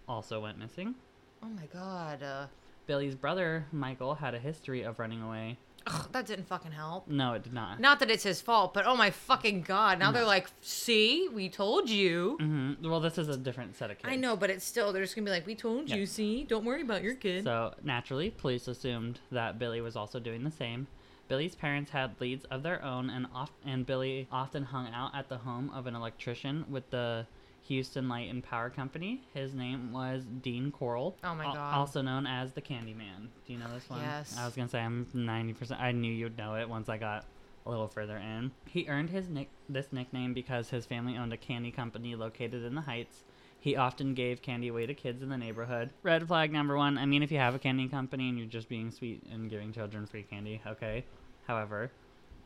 also 0.05 0.41
went 0.41 0.59
missing. 0.59 0.95
Oh 1.41 1.47
my 1.47 1.67
god. 1.67 2.21
Uh, 2.21 2.47
Billy's 2.87 3.15
brother, 3.15 3.67
Michael, 3.71 4.15
had 4.15 4.35
a 4.35 4.39
history 4.39 4.81
of 4.81 4.99
running 4.99 5.21
away. 5.21 5.57
Ugh, 5.87 6.09
that 6.11 6.25
didn't 6.25 6.47
fucking 6.47 6.71
help. 6.71 7.07
No, 7.07 7.33
it 7.33 7.43
did 7.43 7.53
not. 7.53 7.79
Not 7.79 7.99
that 7.99 8.09
it's 8.11 8.23
his 8.23 8.41
fault, 8.41 8.73
but 8.73 8.85
oh 8.85 8.95
my 8.95 9.09
fucking 9.11 9.61
god. 9.61 9.99
Now 9.99 10.11
they're 10.11 10.25
like, 10.25 10.49
see, 10.61 11.27
we 11.33 11.49
told 11.49 11.89
you. 11.89 12.37
hmm 12.39 12.73
Well, 12.81 12.99
this 12.99 13.17
is 13.17 13.27
a 13.27 13.37
different 13.37 13.75
set 13.75 13.91
of 13.91 13.97
kids. 13.97 14.11
I 14.11 14.15
know, 14.15 14.35
but 14.35 14.49
it's 14.49 14.65
still, 14.65 14.91
they're 14.93 15.03
just 15.03 15.15
gonna 15.15 15.25
be 15.25 15.31
like, 15.31 15.45
we 15.47 15.55
told 15.55 15.89
you, 15.89 16.05
see? 16.05 16.43
Don't 16.43 16.65
worry 16.65 16.81
about 16.81 17.03
your 17.03 17.15
kid. 17.15 17.43
So, 17.43 17.73
naturally, 17.83 18.29
police 18.29 18.67
assumed 18.67 19.19
that 19.31 19.59
Billy 19.59 19.81
was 19.81 19.95
also 19.95 20.19
doing 20.19 20.43
the 20.43 20.51
same. 20.51 20.87
Billy's 21.27 21.53
parents 21.55 21.91
had 21.91 22.19
leads 22.19 22.45
of 22.45 22.63
their 22.63 22.83
own, 22.83 23.09
and, 23.11 23.27
off- 23.35 23.51
and 23.65 23.85
Billy 23.85 24.27
often 24.31 24.63
hung 24.63 24.87
out 24.93 25.11
at 25.13 25.29
the 25.29 25.37
home 25.37 25.69
of 25.75 25.85
an 25.85 25.95
electrician 25.95 26.65
with 26.69 26.89
the 26.89 27.27
Houston 27.69 28.09
Light 28.09 28.29
and 28.31 28.43
Power 28.43 28.71
Company. 28.71 29.21
His 29.33 29.53
name 29.53 29.93
was 29.93 30.23
Dean 30.41 30.71
Corll. 30.71 31.15
Oh 31.23 31.35
my 31.35 31.43
God. 31.43 31.75
Also 31.75 32.01
known 32.01 32.25
as 32.25 32.51
the 32.51 32.61
Candyman. 32.61 33.27
Do 33.45 33.53
you 33.53 33.59
know 33.59 33.71
this 33.71 33.87
one? 33.87 34.01
Yes. 34.01 34.35
I 34.37 34.45
was 34.45 34.55
gonna 34.55 34.69
say 34.69 34.79
I'm 34.79 35.05
90%. 35.15 35.79
I 35.79 35.91
knew 35.91 36.11
you'd 36.11 36.37
know 36.37 36.55
it 36.55 36.67
once 36.67 36.89
I 36.89 36.97
got 36.97 37.25
a 37.67 37.69
little 37.69 37.87
further 37.87 38.17
in. 38.17 38.49
He 38.65 38.87
earned 38.87 39.11
his 39.11 39.29
nick 39.29 39.49
this 39.69 39.93
nickname 39.93 40.33
because 40.33 40.71
his 40.71 40.87
family 40.87 41.15
owned 41.15 41.31
a 41.31 41.37
candy 41.37 41.69
company 41.69 42.15
located 42.15 42.65
in 42.65 42.73
the 42.73 42.81
Heights. 42.81 43.23
He 43.59 43.75
often 43.75 44.15
gave 44.15 44.41
candy 44.41 44.69
away 44.69 44.87
to 44.87 44.95
kids 44.95 45.21
in 45.21 45.29
the 45.29 45.37
neighborhood. 45.37 45.91
Red 46.01 46.27
flag 46.27 46.51
number 46.51 46.75
one. 46.75 46.97
I 46.97 47.05
mean, 47.05 47.21
if 47.21 47.31
you 47.31 47.37
have 47.37 47.53
a 47.53 47.59
candy 47.59 47.87
company 47.87 48.29
and 48.29 48.37
you're 48.39 48.47
just 48.47 48.67
being 48.67 48.89
sweet 48.89 49.21
and 49.31 49.47
giving 49.47 49.73
children 49.73 50.07
free 50.07 50.23
candy, 50.23 50.59
okay. 50.65 51.05
However, 51.45 51.91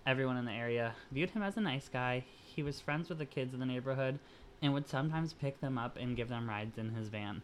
everyone 0.06 0.36
in 0.36 0.44
the 0.44 0.52
area 0.52 0.96
viewed 1.12 1.30
him 1.30 1.44
as 1.44 1.56
a 1.56 1.62
nice 1.62 1.88
guy. 1.88 2.26
He 2.46 2.62
was 2.62 2.82
friends 2.82 3.08
with 3.08 3.20
the 3.20 3.26
kids 3.26 3.54
in 3.54 3.62
the 3.62 3.66
neighborhood 3.66 4.20
and 4.64 4.74
would 4.74 4.88
sometimes 4.88 5.34
pick 5.34 5.60
them 5.60 5.78
up 5.78 5.98
and 5.98 6.16
give 6.16 6.30
them 6.30 6.50
rides 6.50 6.78
in 6.78 6.96
his 6.96 7.10
van. 7.10 7.44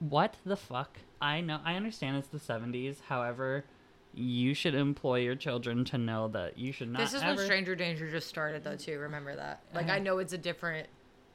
What 0.00 0.34
the 0.44 0.56
fuck? 0.56 0.98
I 1.22 1.40
know, 1.40 1.60
I 1.64 1.76
understand 1.76 2.16
it's 2.16 2.28
the 2.28 2.38
70s. 2.38 2.96
However, 3.08 3.64
you 4.12 4.52
should 4.52 4.74
employ 4.74 5.20
your 5.20 5.36
children 5.36 5.84
to 5.86 5.96
know 5.98 6.28
that 6.28 6.58
you 6.58 6.72
should 6.72 6.90
not 6.90 6.98
this 7.00 7.14
is 7.14 7.22
ever. 7.22 7.36
when 7.36 7.44
Stranger 7.46 7.76
Danger 7.76 8.10
just 8.10 8.28
started, 8.28 8.64
though, 8.64 8.76
too. 8.76 8.98
Remember 8.98 9.34
that. 9.36 9.62
Like, 9.74 9.88
Uh, 9.88 9.92
I 9.92 9.98
know 10.00 10.18
it's 10.18 10.32
a 10.32 10.38
different, 10.38 10.88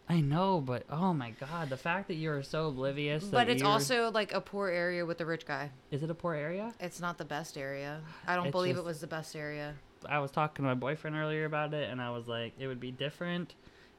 I 0.09 0.19
know, 0.19 0.59
but 0.59 0.83
oh 0.89 1.13
my 1.13 1.31
god, 1.31 1.69
the 1.69 1.77
fact 1.77 2.09
that 2.09 2.15
you 2.15 2.29
are 2.31 2.43
so 2.43 2.67
oblivious. 2.67 3.23
but 3.23 3.47
it's 3.49 3.61
you're- 3.61 3.71
also 3.71 4.11
like 4.11 4.33
a 4.33 4.41
poor 4.41 4.67
area 4.67 5.05
with 5.05 5.21
a 5.21 5.25
rich 5.25 5.45
guy. 5.45 5.71
Is 5.91 6.03
it 6.03 6.09
a 6.09 6.15
poor 6.15 6.35
area? 6.35 6.73
It's 6.81 6.99
not 6.99 7.17
the 7.17 7.25
best 7.25 7.57
area. 7.57 8.01
I 8.27 8.35
don't 8.35 8.47
It's 8.47 8.51
believe 8.51 8.75
just- 8.75 8.83
it 8.83 8.85
was 8.85 8.99
the 8.99 9.07
best 9.07 9.35
area. 9.35 9.75
I 10.05 10.19
was 10.19 10.31
talking 10.31 10.63
to 10.63 10.67
my 10.67 10.73
boyfriend 10.73 11.15
earlier 11.15 11.45
about 11.45 11.73
it, 11.73 11.89
and 11.89 12.01
I 12.01 12.09
was 12.09 12.27
like, 12.27 12.53
it 12.59 12.67
would 12.67 12.79
be 12.79 12.91
different 12.91 13.53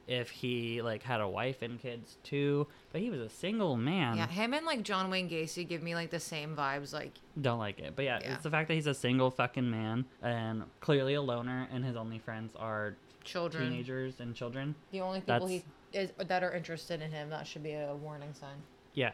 if 0.07 0.29
he 0.29 0.81
like 0.81 1.01
had 1.03 1.21
a 1.21 1.27
wife 1.27 1.61
and 1.61 1.79
kids 1.79 2.17
too, 2.23 2.67
but 2.91 3.01
he 3.01 3.09
was 3.09 3.19
a 3.21 3.29
single 3.29 3.77
man. 3.77 4.17
Yeah, 4.17 4.27
him 4.27 4.53
and 4.53 4.65
like 4.65 4.83
John 4.83 5.09
Wayne 5.09 5.29
Gacy 5.29 5.67
give 5.67 5.81
me 5.81 5.95
like 5.95 6.09
the 6.09 6.19
same 6.19 6.55
vibes. 6.55 6.93
Like, 6.93 7.13
Don't 7.41 7.59
like 7.59 7.79
it, 7.79 7.93
but 7.95 8.05
yeah, 8.05 8.19
Yeah. 8.21 8.33
it's 8.33 8.43
the 8.43 8.49
fact 8.51 8.67
that 8.67 8.73
he's 8.75 8.87
a 8.87 8.93
single 8.93 9.31
fucking 9.31 9.69
man 9.69 10.05
and 10.21 10.63
clearly 10.81 11.13
a 11.13 11.21
loner, 11.21 11.67
and 11.71 11.85
his 11.85 11.95
only 11.95 12.19
friends 12.19 12.53
are 12.57 12.95
children. 13.23 13.69
teenagers 13.69 14.19
and 14.19 14.35
children. 14.35 14.75
The 14.91 14.99
only 15.01 15.21
people 15.21 15.33
That's- 15.47 15.49
he 15.49 15.63
is 15.97 16.11
that 16.17 16.43
are 16.43 16.51
interested 16.53 17.01
in 17.01 17.11
him. 17.11 17.29
That 17.29 17.47
should 17.47 17.63
be 17.63 17.73
a 17.73 17.95
warning 17.95 18.33
sign. 18.33 18.57
Yeah, 18.95 19.11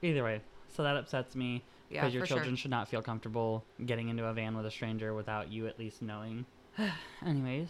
either 0.00 0.24
way, 0.24 0.40
so 0.68 0.82
that 0.84 0.96
upsets 0.96 1.34
me 1.36 1.62
Yeah, 1.90 2.00
because 2.02 2.14
your 2.14 2.24
children 2.24 2.50
sure. 2.50 2.56
should 2.56 2.70
not 2.70 2.88
feel 2.88 3.02
comfortable 3.02 3.64
getting 3.84 4.08
into 4.08 4.24
a 4.24 4.32
van 4.32 4.56
with 4.56 4.64
a 4.64 4.70
stranger 4.70 5.12
without 5.12 5.50
you 5.50 5.66
at 5.66 5.78
least 5.78 6.00
knowing. 6.02 6.46
Anyways, 7.26 7.68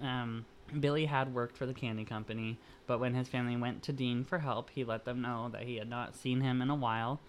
um, 0.00 0.44
Billy 0.80 1.06
had 1.06 1.34
worked 1.34 1.56
for 1.56 1.66
the 1.66 1.74
candy 1.74 2.04
company, 2.04 2.58
but 2.86 3.00
when 3.00 3.14
his 3.14 3.28
family 3.28 3.56
went 3.56 3.82
to 3.84 3.92
Dean 3.92 4.24
for 4.24 4.38
help, 4.38 4.70
he 4.70 4.84
let 4.84 5.04
them 5.04 5.20
know 5.20 5.48
that 5.52 5.62
he 5.62 5.76
had 5.76 5.88
not 5.88 6.14
seen 6.16 6.40
him 6.40 6.62
in 6.62 6.70
a 6.70 6.74
while 6.74 7.20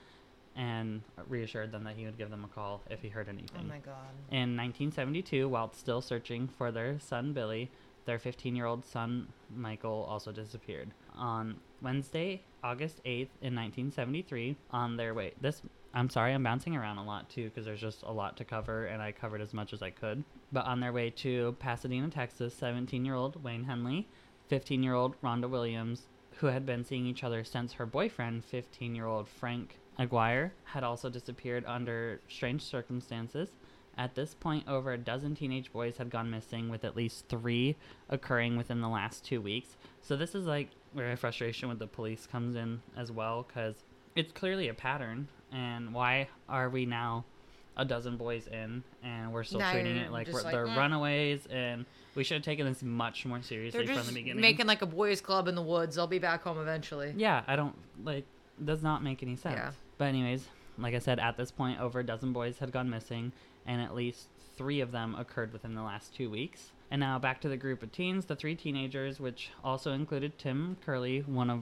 and 0.55 1.01
reassured 1.27 1.71
them 1.71 1.83
that 1.83 1.95
he 1.95 2.05
would 2.05 2.17
give 2.17 2.29
them 2.29 2.43
a 2.43 2.47
call 2.47 2.81
if 2.89 3.01
he 3.01 3.09
heard 3.09 3.27
oh 3.27 3.31
anything. 3.31 3.61
Oh 3.65 3.69
my 3.69 3.79
god. 3.79 4.13
In 4.29 4.55
1972, 4.55 5.49
while 5.49 5.73
still 5.73 6.01
searching 6.01 6.47
for 6.47 6.71
their 6.71 6.99
son 6.99 7.33
Billy, 7.33 7.71
their 8.05 8.19
15 8.19 8.55
year 8.55 8.65
old 8.65 8.85
son 8.85 9.27
Michael 9.55 10.05
also 10.09 10.31
disappeared. 10.31 10.91
On 11.15 11.55
Wednesday, 11.81 12.41
August 12.63 13.03
8th, 13.03 13.29
in 13.41 13.55
1973, 13.55 14.55
on 14.71 14.97
their 14.97 15.13
way. 15.13 15.33
This, 15.41 15.61
I'm 15.93 16.09
sorry, 16.09 16.33
I'm 16.33 16.43
bouncing 16.43 16.75
around 16.75 16.97
a 16.97 17.03
lot 17.03 17.29
too 17.29 17.49
because 17.49 17.65
there's 17.65 17.81
just 17.81 18.03
a 18.03 18.11
lot 18.11 18.37
to 18.37 18.45
cover 18.45 18.85
and 18.85 19.01
I 19.01 19.11
covered 19.11 19.41
as 19.41 19.53
much 19.53 19.73
as 19.73 19.81
I 19.81 19.89
could. 19.89 20.23
But 20.53 20.67
on 20.67 20.79
their 20.79 20.93
way 20.93 21.09
to 21.09 21.55
Pasadena, 21.59 22.09
Texas, 22.09 22.53
17 22.53 23.03
year 23.03 23.15
old 23.15 23.43
Wayne 23.43 23.63
Henley, 23.63 24.07
15 24.49 24.83
year 24.83 24.93
old 24.93 25.19
Rhonda 25.21 25.49
Williams, 25.49 26.03
who 26.37 26.47
had 26.47 26.63
been 26.63 26.85
seeing 26.85 27.07
each 27.07 27.23
other 27.23 27.43
since 27.43 27.73
her 27.73 27.87
boyfriend, 27.87 28.45
15 28.45 28.93
year 28.93 29.07
old 29.07 29.27
Frank 29.27 29.79
Aguirre, 29.97 30.51
had 30.65 30.83
also 30.83 31.09
disappeared 31.09 31.65
under 31.65 32.21
strange 32.29 32.61
circumstances. 32.61 33.49
At 33.97 34.15
this 34.15 34.35
point, 34.35 34.67
over 34.67 34.91
a 34.91 34.97
dozen 34.97 35.35
teenage 35.35 35.71
boys 35.71 35.97
had 35.97 36.09
gone 36.09 36.29
missing, 36.29 36.69
with 36.69 36.83
at 36.83 36.95
least 36.95 37.27
three 37.29 37.75
occurring 38.09 38.55
within 38.55 38.81
the 38.81 38.89
last 38.89 39.23
two 39.23 39.41
weeks. 39.41 39.75
So, 40.01 40.15
this 40.15 40.33
is 40.33 40.45
like 40.45 40.69
where 40.93 41.15
frustration 41.17 41.69
with 41.69 41.79
the 41.79 41.87
police 41.87 42.27
comes 42.27 42.55
in 42.55 42.81
as 42.97 43.11
well, 43.11 43.45
because 43.47 43.75
it's 44.15 44.31
clearly 44.31 44.67
a 44.67 44.73
pattern. 44.73 45.27
And 45.51 45.93
why 45.93 46.29
are 46.49 46.69
we 46.69 46.87
now 46.87 47.25
a 47.77 47.83
dozen 47.85 48.17
boys 48.17 48.47
in 48.47 48.83
and 49.03 49.33
we're 49.33 49.43
still 49.43 49.59
Now 49.59 49.71
treating 49.71 49.95
you're 49.95 50.05
it 50.05 50.11
like, 50.11 50.27
just 50.27 50.35
we're, 50.37 50.43
like, 50.43 50.51
they're 50.53 50.67
"Eh." 50.67 50.77
runaways? 50.77 51.45
And 51.47 51.85
we 52.15 52.23
should 52.23 52.35
have 52.35 52.43
taken 52.43 52.65
this 52.67 52.83
much 52.83 53.25
more 53.25 53.41
seriously 53.41 53.79
They're 53.79 53.87
from 53.87 53.95
the 53.95 54.01
just 54.03 54.13
beginning. 54.13 54.41
making 54.41 54.67
like 54.67 54.81
a 54.81 54.85
boys' 54.85 55.21
club 55.21 55.47
in 55.47 55.55
the 55.55 55.61
woods. 55.61 55.97
I'll 55.97 56.05
be 56.07 56.19
back 56.19 56.43
home 56.43 56.59
eventually. 56.59 57.13
Yeah, 57.17 57.43
I 57.47 57.55
don't 57.55 57.75
like 58.03 58.25
does 58.63 58.83
not 58.83 59.03
make 59.03 59.23
any 59.23 59.35
sense. 59.35 59.55
Yeah. 59.55 59.71
But 59.97 60.05
anyways, 60.05 60.47
like 60.77 60.93
I 60.93 60.99
said, 60.99 61.19
at 61.19 61.37
this 61.37 61.49
point 61.51 61.79
over 61.79 61.99
a 61.99 62.05
dozen 62.05 62.31
boys 62.33 62.59
had 62.59 62.71
gone 62.71 62.89
missing 62.89 63.31
and 63.65 63.81
at 63.81 63.95
least 63.95 64.27
three 64.57 64.79
of 64.81 64.91
them 64.91 65.15
occurred 65.15 65.51
within 65.53 65.73
the 65.73 65.81
last 65.81 66.13
two 66.15 66.29
weeks. 66.29 66.71
And 66.91 66.99
now 66.99 67.17
back 67.17 67.41
to 67.41 67.49
the 67.49 67.57
group 67.57 67.81
of 67.81 67.91
teens, 67.91 68.25
the 68.25 68.35
three 68.35 68.53
teenagers, 68.55 69.19
which 69.19 69.49
also 69.63 69.93
included 69.93 70.37
Tim 70.37 70.77
Kerley, 70.85 71.27
one 71.27 71.49
of 71.49 71.61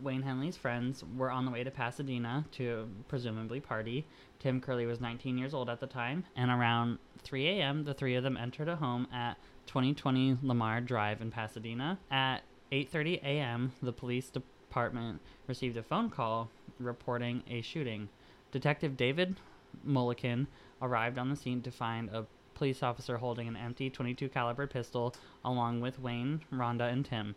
Wayne 0.00 0.22
Henley's 0.22 0.56
friends, 0.56 1.04
were 1.16 1.30
on 1.30 1.44
the 1.44 1.50
way 1.50 1.64
to 1.64 1.70
Pasadena 1.70 2.44
to 2.52 2.88
presumably 3.08 3.60
party. 3.60 4.06
Tim 4.38 4.60
Kerley 4.60 4.86
was 4.86 5.00
19 5.00 5.36
years 5.38 5.54
old 5.54 5.68
at 5.68 5.80
the 5.80 5.86
time, 5.86 6.24
and 6.36 6.50
around 6.50 6.98
3 7.22 7.46
a.m., 7.48 7.84
the 7.84 7.94
three 7.94 8.14
of 8.14 8.22
them 8.22 8.36
entered 8.36 8.68
a 8.68 8.76
home 8.76 9.08
at 9.12 9.36
2020 9.66 10.38
Lamar 10.42 10.80
Drive 10.80 11.20
in 11.20 11.30
Pasadena. 11.30 11.98
At 12.10 12.42
8:30 12.72 13.22
a.m., 13.22 13.72
the 13.82 13.92
police 13.92 14.30
department 14.30 15.20
received 15.46 15.76
a 15.76 15.82
phone 15.82 16.10
call 16.10 16.50
reporting 16.78 17.42
a 17.48 17.60
shooting. 17.60 18.08
Detective 18.52 18.96
David 18.96 19.36
Mullican 19.86 20.46
arrived 20.80 21.18
on 21.18 21.28
the 21.28 21.36
scene 21.36 21.62
to 21.62 21.70
find 21.70 22.08
a 22.10 22.26
police 22.54 22.82
officer 22.82 23.18
holding 23.18 23.46
an 23.48 23.56
empty 23.56 23.90
22 23.90 24.28
caliber 24.28 24.66
pistol 24.66 25.14
along 25.44 25.80
with 25.80 26.00
Wayne, 26.00 26.40
Rhonda, 26.52 26.92
and 26.92 27.04
Tim. 27.04 27.34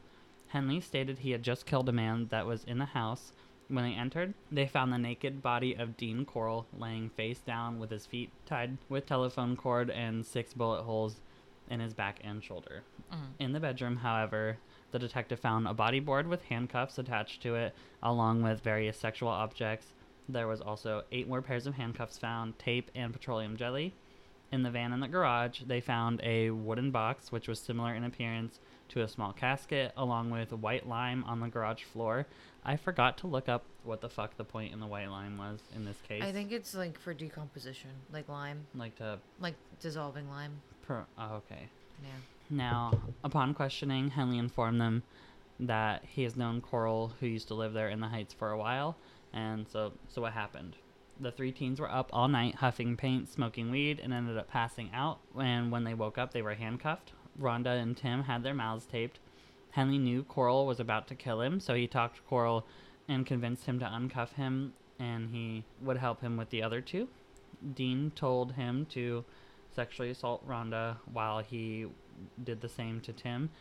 Henley 0.52 0.82
stated 0.82 1.20
he 1.20 1.32
had 1.32 1.44
just 1.44 1.66
killed 1.66 1.88
a 1.88 1.94
man 1.94 2.28
that 2.30 2.46
was 2.46 2.64
in 2.66 2.78
the 2.78 2.86
house. 2.86 3.32
When 3.70 3.86
they 3.86 3.94
entered, 3.94 4.34
they 4.52 4.68
found 4.68 4.92
the 4.92 4.98
naked 4.98 5.42
body 5.42 5.76
of 5.76 5.96
Dean 5.96 6.26
Corll 6.26 6.68
laying 6.78 7.10
face 7.10 7.40
down 7.40 7.80
with 7.80 7.90
his 7.90 8.06
feet 8.06 8.32
tied 8.46 8.78
with 8.90 9.06
telephone 9.06 9.56
cord 9.56 9.90
and 9.90 10.26
six 10.26 10.54
bullet 10.54 10.84
holes 10.84 11.22
in 11.70 11.80
his 11.80 11.94
back 11.94 12.20
and 12.22 12.44
shoulder. 12.44 12.84
Mm-hmm. 13.14 13.24
In 13.40 13.54
the 13.54 13.62
bedroom, 13.62 13.96
however, 13.96 14.58
the 14.92 15.00
detective 15.00 15.40
found 15.40 15.68
a 15.68 15.74
body 15.74 16.02
board 16.02 16.28
with 16.28 16.44
handcuffs 16.44 16.98
attached 16.98 17.42
to 17.44 17.56
it, 17.56 17.74
along 18.04 18.44
with 18.44 18.60
various 18.62 18.98
sexual 18.98 19.30
objects. 19.30 19.94
There 20.28 20.50
was 20.50 20.60
also 20.60 21.04
eight 21.14 21.30
more 21.30 21.42
pairs 21.42 21.66
of 21.66 21.76
handcuffs 21.76 22.18
found, 22.18 22.60
tape, 22.60 22.92
and 22.94 23.14
petroleum 23.14 23.56
jelly. 23.56 23.94
In 24.52 24.64
the 24.64 24.70
van 24.70 24.92
in 24.92 25.00
the 25.00 25.08
garage, 25.08 25.62
they 25.66 25.80
found 25.80 26.20
a 26.24 26.52
wooden 26.52 26.92
box, 26.92 27.32
which 27.32 27.48
was 27.48 27.60
similar 27.60 27.94
in 27.96 28.04
appearance 28.04 28.60
to 28.90 29.02
a 29.02 29.08
small 29.08 29.32
casket, 29.32 29.94
along 29.96 30.30
with 30.30 30.52
white 30.52 30.88
lime 30.88 31.24
on 31.24 31.40
the 31.40 31.48
garage 31.48 31.84
floor. 31.84 32.26
I 32.66 32.76
forgot 32.76 33.18
to 33.20 33.28
look 33.28 33.48
up 33.48 33.64
what 33.84 34.02
the 34.02 34.10
fuck 34.10 34.36
the 34.36 34.44
point 34.44 34.74
in 34.74 34.80
the 34.80 34.86
white 34.88 35.10
lime 35.10 35.38
was 35.38 35.60
in 35.74 35.86
this 35.86 35.98
case. 36.08 36.22
I 36.22 36.32
think 36.34 36.52
it's 36.52 36.76
like 36.76 37.00
for 37.00 37.14
decomposition, 37.14 37.92
like 38.12 38.28
lime, 38.28 38.68
like 38.76 38.96
to. 38.98 39.20
like 39.40 39.56
dissolving 39.80 40.30
lime. 40.30 40.62
Pro- 40.86 41.06
oh, 41.18 41.36
okay. 41.36 41.70
Yeah. 42.04 42.10
Now, 42.50 42.92
upon 43.24 43.54
questioning, 43.54 44.10
Henley 44.10 44.38
informed 44.38 44.82
them 44.82 45.04
that 45.62 46.04
he 46.06 46.24
has 46.24 46.36
known 46.36 46.60
Corll, 46.60 47.14
who 47.20 47.28
used 47.28 47.48
to 47.48 47.54
live 47.54 47.72
there 47.72 47.90
in 47.90 48.02
the 48.02 48.08
Heights 48.08 48.34
for 48.34 48.52
a 48.52 48.58
while, 48.58 48.98
and 49.32 49.66
so 49.70 49.94
so 50.10 50.22
what 50.22 50.34
happened? 50.34 50.76
The 51.22 51.32
three 51.32 51.52
teens 51.52 51.80
were 51.80 51.92
up 51.92 52.10
all 52.12 52.28
night, 52.28 52.56
huffing 52.56 52.98
paint, 52.98 53.30
smoking 53.30 53.70
weed, 53.70 54.00
and 54.00 54.12
ended 54.12 54.40
up 54.40 54.50
passing 54.50 54.90
out. 54.92 55.20
And 55.40 55.72
when 55.72 55.84
they 55.84 55.94
woke 55.94 56.18
up, 56.18 56.34
they 56.34 56.42
were 56.42 56.56
handcuffed. 56.56 57.14
Rhonda 57.40 57.80
and 57.80 57.96
Tim 57.96 58.24
had 58.24 58.42
their 58.42 58.56
mouths 58.56 58.88
taped. 58.88 59.20
Henley 59.70 60.00
knew 60.00 60.24
Corll 60.24 60.66
was 60.66 60.80
about 60.80 61.08
to 61.10 61.16
kill 61.16 61.42
him, 61.42 61.60
so 61.60 61.76
he 61.76 61.86
talked 61.86 62.16
to 62.16 62.22
Corll 62.24 62.66
and 63.08 63.26
convinced 63.26 63.68
him 63.68 63.78
to 63.80 63.86
uncuff 63.86 64.34
him, 64.34 64.74
and 64.98 65.30
he 65.30 65.64
would 65.80 65.98
help 65.98 66.22
him 66.22 66.38
with 66.38 66.50
the 66.50 66.64
other 66.64 66.82
two. 66.82 67.08
Dean 67.76 68.12
told 68.16 68.54
him 68.54 68.88
to 68.88 69.24
sexually 69.70 70.10
assault 70.10 70.46
Rhonda 70.48 70.98
while 71.14 71.40
he 71.40 71.86
did 72.44 72.62
the 72.62 72.70
same 72.70 73.00
to 73.02 73.14
Tim. 73.14 73.52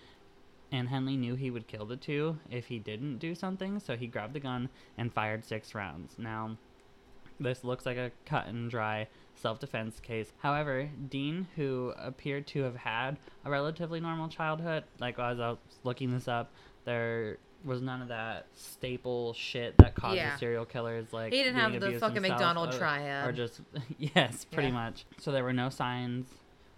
And 0.73 0.88
Henley 0.88 1.16
knew 1.16 1.35
he 1.35 1.51
would 1.51 1.66
kill 1.66 1.85
the 1.85 1.96
two 1.96 2.38
if 2.51 2.66
he 2.68 2.79
didn't 2.79 3.18
do 3.18 3.35
something, 3.35 3.81
so 3.81 3.96
he 3.96 4.07
grabbed 4.07 4.33
the 4.33 4.40
gun 4.40 4.70
and 4.96 5.12
fired 5.12 5.44
six 5.44 5.75
rounds. 5.75 6.14
Now, 6.18 6.57
this 7.40 7.64
looks 7.64 7.87
like 7.87 7.96
a 7.96 8.12
cut 8.26 8.46
and 8.46 8.70
dry 8.70 9.09
self 9.35 9.59
defense 9.59 9.98
case. 10.00 10.33
However, 10.38 10.88
Dean, 11.09 11.48
who 11.57 11.92
appeared 11.98 12.46
to 12.48 12.62
have 12.62 12.76
had 12.76 13.16
a 13.44 13.50
relatively 13.50 13.98
normal 14.00 14.29
childhood, 14.29 14.85
like 15.00 15.18
as 15.18 15.40
I 15.40 15.50
was 15.50 15.59
looking 15.83 16.12
this 16.12 16.29
up, 16.29 16.53
there 16.85 17.38
was 17.64 17.83
none 17.83 18.00
of 18.00 18.09
that 18.09 18.46
staple 18.55 19.35
shit 19.35 19.76
that 19.79 19.94
causes 19.94 20.16
Yeah. 20.16 20.37
serial 20.37 20.64
killers 20.64 21.12
like 21.12 21.33
He 21.33 21.42
didn't 21.42 21.57
have 21.61 21.79
the 21.79 21.98
fucking 21.98 22.22
McDonald 22.22 22.74
or- 22.74 22.79
triad. 22.79 23.29
or 23.29 23.33
just 23.33 23.61
yes 23.98 24.46
pretty 24.46 24.68
Yeah. 24.68 24.74
much 24.74 25.05
so 25.18 25.31
there 25.31 25.44
were 25.44 25.53
no 25.53 25.68
signs 25.68 26.26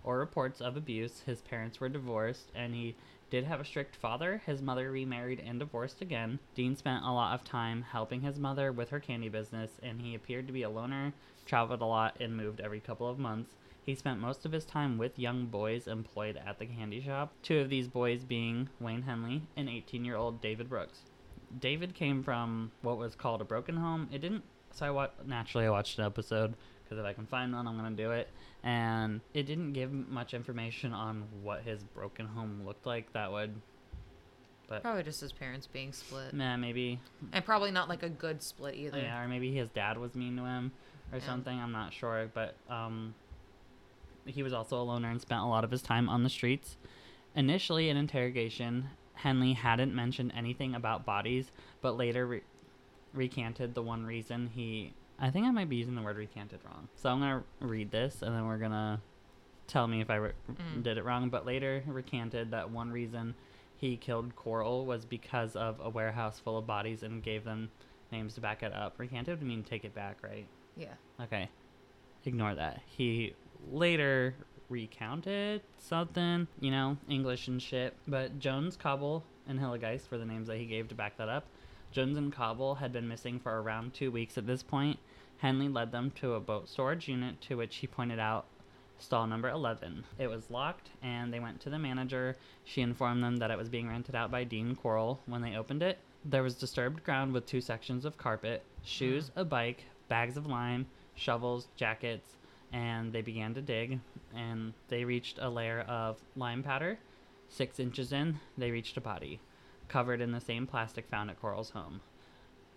or 0.03 0.19
reports 0.19 0.61
of 0.61 0.77
abuse 0.77 1.21
his 1.25 1.41
parents 1.43 1.79
were 1.79 1.89
divorced 1.89 2.51
and 2.57 2.75
he 2.75 2.97
did 3.33 3.45
have 3.45 3.61
a 3.61 3.65
strict 3.65 3.97
father 3.97 4.43
his 4.45 4.61
mother 4.61 4.91
remarried 4.91 5.43
and 5.45 5.59
divorced 5.59 6.03
again 6.03 6.39
dean 6.55 6.77
spent 6.77 7.03
a 7.03 7.11
lot 7.11 7.35
of 7.35 7.43
time 7.43 7.83
helping 7.83 8.21
his 8.21 8.39
mother 8.39 8.71
with 8.71 8.91
her 8.91 9.01
candy 9.01 9.29
business 9.29 9.71
and 9.83 10.01
he 10.03 10.15
appeared 10.15 10.47
to 10.47 10.53
be 10.53 10.63
a 10.63 10.71
loner 10.71 11.13
traveled 11.47 11.81
a 11.81 11.85
lot 11.85 12.15
and 12.21 12.37
moved 12.37 12.61
every 12.61 12.79
couple 12.79 13.09
of 13.09 13.19
months 13.19 13.55
he 13.85 13.95
spent 13.95 14.21
most 14.21 14.45
of 14.45 14.53
his 14.53 14.67
time 14.67 14.99
with 14.99 15.19
young 15.19 15.47
boys 15.47 15.89
employed 15.89 16.39
at 16.47 16.59
the 16.59 16.67
candy 16.67 17.01
shop 17.01 17.33
two 17.43 17.59
of 17.59 17.71
these 17.71 17.89
boys 17.89 18.23
being 18.23 18.69
wayne 18.79 19.03
henley 19.03 19.43
and 19.57 19.69
18 19.69 20.05
year 20.05 20.17
old 20.17 20.41
david 20.43 20.69
brooks 20.69 21.01
David 21.59 21.95
came 21.95 22.23
from 22.23 22.73
what 22.83 22.99
was 22.99 23.15
called 23.15 23.41
a 23.41 23.45
broken 23.45 23.77
home. 23.77 24.09
It 24.13 24.19
didn't. 24.19 24.45
So 24.73 24.87
I 24.87 24.91
wa- 24.91 25.09
naturally 25.27 25.67
I 25.67 25.71
watched 25.71 25.99
an 25.99 26.05
episode 26.07 26.55
because 26.93 27.03
if 27.03 27.09
I 27.09 27.15
can 27.15 27.27
find 27.27 27.55
one, 27.55 27.67
I'm 27.67 27.77
gonna 27.77 27.91
do 27.97 28.11
it. 28.13 28.29
And 28.63 29.21
it 29.35 29.45
didn't 29.45 29.73
give 29.73 29.91
much 29.93 30.35
information 30.35 30.93
on 30.93 31.25
what 31.43 31.63
his 31.63 31.83
broken 31.83 32.27
home 32.27 32.63
looked 32.67 32.87
like. 32.87 33.13
That 33.15 33.33
would, 33.33 33.55
but 34.69 34.83
Probably 34.83 35.03
just 35.03 35.21
his 35.21 35.33
parents 35.33 35.67
being 35.67 35.93
split, 35.93 36.35
nah, 36.35 36.57
maybe 36.57 37.01
and 37.33 37.45
probably 37.45 37.71
not 37.71 37.89
like 37.89 38.03
a 38.03 38.09
good 38.09 38.43
split 38.43 38.75
either. 38.75 38.99
yeah, 38.99 39.23
or 39.23 39.29
maybe 39.29 39.53
his 39.55 39.69
dad 39.71 39.97
was 39.99 40.15
mean 40.15 40.37
to 40.37 40.45
him 40.45 40.73
or 41.13 41.19
Yeah. 41.19 41.25
something. 41.25 41.59
I'm 41.59 41.73
not 41.73 41.93
sure, 41.93 42.31
but 42.33 42.55
um, 42.69 43.15
he 44.27 44.43
was 44.43 44.53
also 44.53 44.81
a 44.81 44.85
loner 44.85 45.11
and 45.11 45.21
spent 45.21 45.41
a 45.41 45.47
lot 45.47 45.65
of 45.65 45.71
his 45.71 45.83
time 45.83 46.09
on 46.09 46.23
the 46.23 46.31
streets. 46.31 46.77
Initially, 47.35 47.89
in 47.89 47.97
interrogation, 47.97 48.91
Henley 49.15 49.55
hadn't 49.55 49.95
mentioned 49.95 50.33
anything 50.37 50.75
about 50.75 51.05
bodies, 51.07 51.51
but 51.81 51.97
later 51.97 52.27
re- 52.27 52.43
recanted 53.15 53.75
the 53.75 53.83
one 53.83 54.05
reason 54.07 54.51
he. 54.55 54.93
I 55.19 55.31
think 55.31 55.47
I 55.47 55.51
might 55.51 55.69
be 55.69 55.77
using 55.77 55.95
the 55.95 56.03
word 56.03 56.17
recanted 56.17 56.61
wrong. 56.65 56.89
So 56.97 57.11
I'm 57.11 57.21
gonna 57.21 57.45
read 57.61 57.91
this, 57.91 58.23
and 58.23 58.35
then 58.35 58.47
we're 58.47 58.59
gonna 58.59 59.01
tell 59.69 59.87
me 59.87 60.01
if 60.01 60.11
I 60.11 60.17
re- 60.17 60.33
Mm. 60.51 60.83
did 60.83 60.99
it 60.99 61.05
wrong. 61.05 61.29
But 61.31 61.47
later 61.47 61.83
recanted 61.87 62.51
that 62.51 62.71
one 62.71 62.91
reason 62.91 63.35
he 63.77 63.97
killed 63.97 64.35
Corll 64.37 64.85
was 64.87 65.05
because 65.05 65.55
of 65.57 65.81
a 65.81 65.89
warehouse 65.89 66.39
full 66.41 66.59
of 66.59 66.67
bodies 66.67 67.03
and 67.03 67.23
gave 67.23 67.45
them 67.45 67.71
names 68.11 68.35
to 68.35 68.41
back 68.41 68.63
it 68.63 68.73
up. 68.73 68.99
Recanted 68.99 69.39
would 69.39 69.47
mean 69.47 69.63
take 69.63 69.85
it 69.85 69.95
back, 69.95 70.19
right? 70.23 70.47
Yeah. 70.77 70.95
Okay. 71.21 71.49
Ignore 72.25 72.55
that. 72.57 72.81
He 72.87 73.35
later 73.71 74.35
recounted 74.69 75.63
something, 75.79 76.47
you 76.61 76.71
know, 76.71 76.97
English 77.09 77.49
and 77.49 77.61
shit. 77.61 77.95
But 78.07 78.39
Jones, 78.39 78.77
Cobble, 78.77 79.25
and 79.47 79.59
Hilligiest 79.59 80.11
were 80.11 80.19
the 80.19 80.25
names 80.25 80.47
that 80.49 80.59
he 80.59 80.67
gave 80.67 80.89
to 80.89 80.95
back 80.95 81.17
that 81.19 81.29
up. 81.29 81.47
Jones 81.93 82.17
and 82.17 82.33
Cobble 82.33 82.77
had 82.77 82.91
been 82.91 83.07
missing 83.07 83.39
for 83.39 83.61
around 83.61 83.93
two 83.93 84.11
weeks 84.11 84.39
at 84.39 84.47
this 84.47 84.63
point. 84.63 84.99
Henley 85.39 85.69
led 85.69 85.93
them 85.93 86.11
to 86.13 86.35
a 86.35 86.41
boat 86.41 86.69
storage 86.69 87.07
unit 87.07 87.41
to 87.43 87.57
which 87.57 87.77
he 87.77 87.87
pointed 87.87 88.19
out 88.19 88.47
stall 88.99 89.27
number 89.27 89.51
11. 89.51 90.05
It 90.19 90.29
was 90.29 90.51
locked, 90.51 90.89
and 91.03 91.33
they 91.33 91.41
went 91.41 91.61
to 91.61 91.71
the 91.71 91.79
manager. 91.79 92.37
She 92.65 92.81
informed 92.81 93.23
them 93.23 93.37
that 93.39 93.51
it 93.51 93.59
was 93.59 93.69
being 93.69 93.89
rented 93.89 94.15
out 94.15 94.31
by 94.31 94.45
Dean 94.45 94.75
Corll. 94.75 95.21
When 95.27 95.43
they 95.43 95.57
opened 95.57 95.83
it, 95.83 95.99
there 96.25 96.43
was 96.43 96.55
disturbed 96.55 97.05
ground 97.05 97.33
with 97.33 97.45
two 97.45 97.61
sections 97.61 98.05
of 98.05 98.17
carpet, 98.17 98.63
shoes, 98.85 99.31
hmm. 99.35 99.41
a 99.41 99.45
bike, 99.45 99.85
bags 100.09 100.37
of 100.37 100.47
lime, 100.47 100.87
shovels, 101.15 101.69
jackets, 101.77 102.37
and 102.73 103.13
they 103.13 103.21
began 103.21 103.53
to 103.55 103.61
dig. 103.61 103.99
And 104.35 104.73
they 104.89 105.05
reached 105.05 105.39
a 105.41 105.51
layer 105.51 105.81
of 105.81 106.19
lime 106.37 106.63
powder. 106.63 106.99
Six 107.49 107.79
inches 107.79 108.13
in, 108.13 108.41
they 108.57 108.71
reached 108.71 108.97
a 108.97 109.01
body, 109.03 109.41
covered 109.93 110.23
in 110.23 110.33
the 110.33 110.41
same 110.41 110.67
plastic 110.67 111.07
found 111.07 111.31
at 111.31 111.41
Corll's 111.41 111.71
home. 111.71 112.01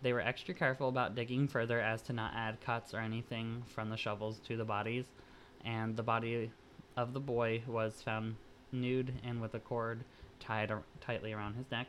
They 0.02 0.12
were 0.12 0.20
extra 0.20 0.54
careful 0.54 0.90
about 0.90 1.16
digging 1.16 1.48
further 1.48 1.80
as 1.80 2.02
to 2.04 2.14
not 2.14 2.34
add 2.36 2.60
cuts 2.60 2.94
or 2.94 3.00
anything 3.00 3.64
from 3.68 3.90
the 3.90 3.98
shovels 3.98 4.40
to 4.48 4.58
the 4.58 4.66
bodies, 4.66 5.06
and 5.64 5.96
the 5.96 6.04
body 6.04 6.52
of 6.98 7.14
the 7.14 7.20
boy 7.22 7.64
was 7.68 8.02
found 8.02 8.36
nude 8.72 9.14
and 9.24 9.42
with 9.42 9.54
a 9.54 9.60
cord 9.60 10.04
tied 10.42 10.70
ar- 10.70 10.84
tightly 11.00 11.32
around 11.32 11.56
his 11.56 11.72
neck. 11.72 11.88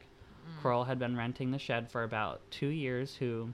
Mm. 0.49 0.63
Corll 0.63 0.85
had 0.85 0.99
been 0.99 1.17
renting 1.17 1.51
the 1.51 1.59
shed 1.59 1.91
for 1.91 2.05
about 2.05 2.41
two 2.51 2.69
years, 2.69 3.17
who 3.17 3.53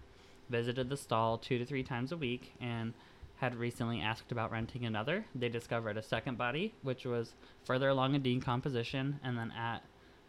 visited 0.50 0.90
the 0.90 0.96
stall 0.96 1.38
two 1.38 1.58
to 1.58 1.64
three 1.64 1.82
times 1.82 2.12
a 2.12 2.16
week 2.16 2.52
and 2.60 2.92
had 3.36 3.54
recently 3.54 4.00
asked 4.00 4.30
about 4.30 4.52
renting 4.52 4.84
another. 4.84 5.24
They 5.34 5.48
discovered 5.48 5.96
a 5.96 6.02
second 6.02 6.36
body, 6.36 6.74
which 6.82 7.06
was 7.06 7.34
further 7.64 7.88
along 7.88 8.14
in 8.14 8.22
decomposition, 8.22 9.18
and 9.24 9.36
then 9.38 9.50
at 9.52 9.82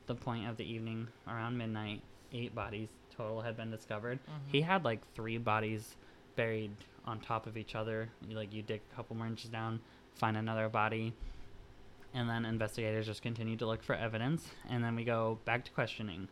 the 0.07 0.15
point 0.15 0.47
of 0.47 0.57
the 0.57 0.65
evening, 0.65 1.07
around 1.27 1.57
midnight, 1.57 2.01
eight 2.31 2.53
bodies 2.53 2.89
total 3.15 3.41
had 3.41 3.55
been 3.55 3.71
discovered. 3.71 4.19
Mm-hmm. 4.23 4.51
He 4.51 4.61
had 4.61 4.83
like 4.83 5.01
three 5.13 5.37
bodies 5.37 5.95
buried 6.35 6.71
on 7.05 7.19
top 7.19 7.47
of 7.47 7.57
each 7.57 7.75
other. 7.75 8.09
You, 8.27 8.35
like 8.35 8.53
you 8.53 8.61
dig 8.61 8.81
a 8.91 8.95
couple 8.95 9.15
more 9.15 9.27
inches 9.27 9.49
down, 9.49 9.79
find 10.15 10.37
another 10.37 10.69
body, 10.69 11.13
and 12.13 12.29
then 12.29 12.45
investigators 12.45 13.05
just 13.05 13.21
continued 13.21 13.59
to 13.59 13.65
look 13.65 13.83
for 13.83 13.95
evidence. 13.95 14.47
And 14.69 14.83
then 14.83 14.95
we 14.95 15.03
go 15.03 15.39
back 15.45 15.65
to 15.65 15.71
questioning. 15.71 16.27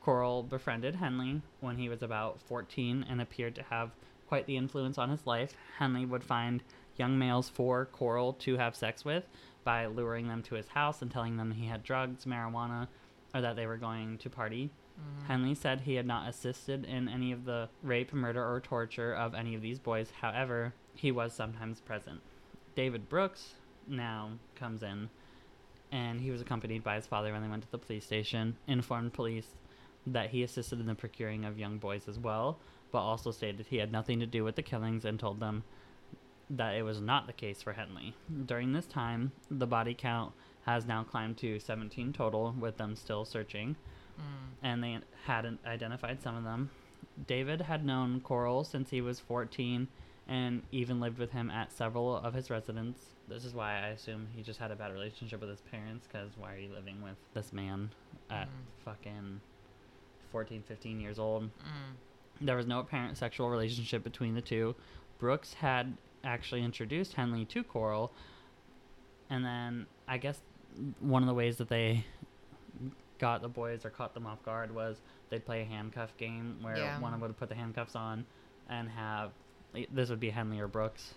Corll 0.00 0.42
befriended 0.42 0.96
Henley 0.96 1.42
when 1.60 1.76
he 1.76 1.88
was 1.88 2.02
about 2.02 2.40
14 2.42 3.04
and 3.08 3.20
appeared 3.20 3.54
to 3.56 3.62
have 3.64 3.90
quite 4.28 4.46
the 4.46 4.56
influence 4.56 4.96
on 4.96 5.10
his 5.10 5.26
life. 5.26 5.54
Henley 5.78 6.06
would 6.06 6.24
find 6.24 6.62
young 6.96 7.18
males 7.18 7.48
for 7.48 7.86
Corll 7.86 8.32
to 8.34 8.56
have 8.56 8.74
sex 8.74 9.04
with 9.04 9.24
by 9.62 9.86
luring 9.86 10.28
them 10.28 10.42
to 10.44 10.54
his 10.54 10.68
house 10.68 11.02
and 11.02 11.10
telling 11.10 11.36
them 11.36 11.50
he 11.50 11.66
had 11.66 11.82
drugs, 11.82 12.24
marijuana, 12.24 12.88
or 13.34 13.40
that 13.40 13.56
they 13.56 13.66
were 13.66 13.76
going 13.76 14.18
to 14.18 14.30
party. 14.30 14.70
Mm-hmm. 14.98 15.26
Henley 15.26 15.54
said 15.54 15.80
he 15.80 15.94
had 15.94 16.06
not 16.06 16.28
assisted 16.28 16.84
in 16.84 17.08
any 17.08 17.32
of 17.32 17.44
the 17.44 17.68
rape, 17.82 18.12
murder, 18.12 18.44
or 18.44 18.60
torture 18.60 19.14
of 19.14 19.34
any 19.34 19.54
of 19.54 19.62
these 19.62 19.78
boys. 19.78 20.12
However, 20.20 20.74
he 20.94 21.12
was 21.12 21.32
sometimes 21.32 21.80
present. 21.80 22.20
David 22.74 23.08
Brooks 23.08 23.54
now 23.86 24.32
comes 24.54 24.82
in, 24.82 25.08
and 25.90 26.20
he 26.20 26.30
was 26.30 26.40
accompanied 26.40 26.84
by 26.84 26.96
his 26.96 27.06
father 27.06 27.32
when 27.32 27.42
they 27.42 27.48
went 27.48 27.62
to 27.62 27.70
the 27.70 27.78
police 27.78 28.04
station, 28.04 28.56
informed 28.66 29.12
police 29.12 29.48
that 30.06 30.30
he 30.30 30.42
assisted 30.42 30.80
in 30.80 30.86
the 30.86 30.94
procuring 30.94 31.44
of 31.44 31.58
young 31.58 31.78
boys 31.78 32.08
as 32.08 32.18
well, 32.18 32.58
but 32.90 33.00
also 33.00 33.30
stated 33.30 33.66
he 33.68 33.76
had 33.76 33.92
nothing 33.92 34.20
to 34.20 34.26
do 34.26 34.44
with 34.44 34.56
the 34.56 34.62
killings 34.62 35.04
and 35.04 35.18
told 35.20 35.40
them 35.40 35.62
that 36.48 36.74
it 36.74 36.82
was 36.82 37.00
not 37.00 37.26
the 37.26 37.32
case 37.32 37.62
for 37.62 37.72
Henley. 37.72 38.14
During 38.46 38.72
this 38.72 38.86
time, 38.86 39.32
the 39.50 39.66
body 39.66 39.94
count 39.94 40.32
has 40.66 40.86
now 40.86 41.02
climbed 41.02 41.38
to 41.38 41.58
17 41.58 42.12
total, 42.12 42.54
with 42.58 42.76
them 42.76 42.96
still 42.96 43.24
searching, 43.24 43.76
mm. 44.18 44.22
and 44.62 44.82
they 44.82 44.98
hadn't 45.24 45.60
identified 45.66 46.22
some 46.22 46.36
of 46.36 46.44
them. 46.44 46.70
David 47.26 47.62
had 47.62 47.84
known 47.84 48.20
Corll 48.20 48.64
since 48.64 48.90
he 48.90 49.00
was 49.00 49.20
14 49.20 49.88
and 50.28 50.62
even 50.70 51.00
lived 51.00 51.18
with 51.18 51.32
him 51.32 51.50
at 51.50 51.72
several 51.72 52.16
of 52.16 52.34
his 52.34 52.50
residents. 52.50 53.00
This 53.26 53.44
is 53.44 53.52
why 53.52 53.80
I 53.80 53.88
assume 53.88 54.28
he 54.34 54.42
just 54.42 54.60
had 54.60 54.70
a 54.70 54.76
bad 54.76 54.92
relationship 54.92 55.40
with 55.40 55.50
his 55.50 55.60
parents, 55.60 56.06
because 56.06 56.30
why 56.36 56.54
are 56.54 56.58
you 56.58 56.72
living 56.72 57.02
with 57.02 57.16
this 57.34 57.52
man 57.52 57.90
at 58.30 58.46
mm. 58.46 58.84
fucking 58.84 59.40
14, 60.30 60.62
15 60.66 61.00
years 61.00 61.18
old? 61.18 61.44
Mm. 61.44 61.96
There 62.42 62.56
was 62.56 62.66
no 62.66 62.78
apparent 62.78 63.18
sexual 63.18 63.50
relationship 63.50 64.04
between 64.04 64.34
the 64.34 64.40
two. 64.40 64.74
Brooks 65.18 65.52
had 65.54 65.96
actually 66.22 66.64
introduced 66.64 67.14
Henley 67.14 67.44
to 67.46 67.64
Corll, 67.64 68.12
and 69.28 69.44
then 69.44 69.86
I 70.06 70.18
guess 70.18 70.40
one 71.00 71.22
of 71.22 71.26
the 71.26 71.34
ways 71.34 71.56
that 71.58 71.68
they 71.68 72.04
got 73.18 73.42
the 73.42 73.48
boys 73.48 73.84
or 73.84 73.90
caught 73.90 74.14
them 74.14 74.26
off 74.26 74.42
guard 74.44 74.74
was 74.74 75.00
they'd 75.28 75.44
play 75.44 75.62
a 75.62 75.64
handcuff 75.64 76.16
game 76.16 76.58
where 76.62 76.76
Yeah. 76.76 76.98
one 77.00 77.12
of 77.12 77.20
them 77.20 77.28
would 77.28 77.36
put 77.36 77.48
the 77.48 77.54
handcuffs 77.54 77.94
on 77.94 78.26
and 78.68 78.88
have 78.90 79.32
this 79.92 80.08
would 80.10 80.18
be 80.20 80.30
Henley 80.30 80.58
or 80.58 80.66
Brooks, 80.66 81.14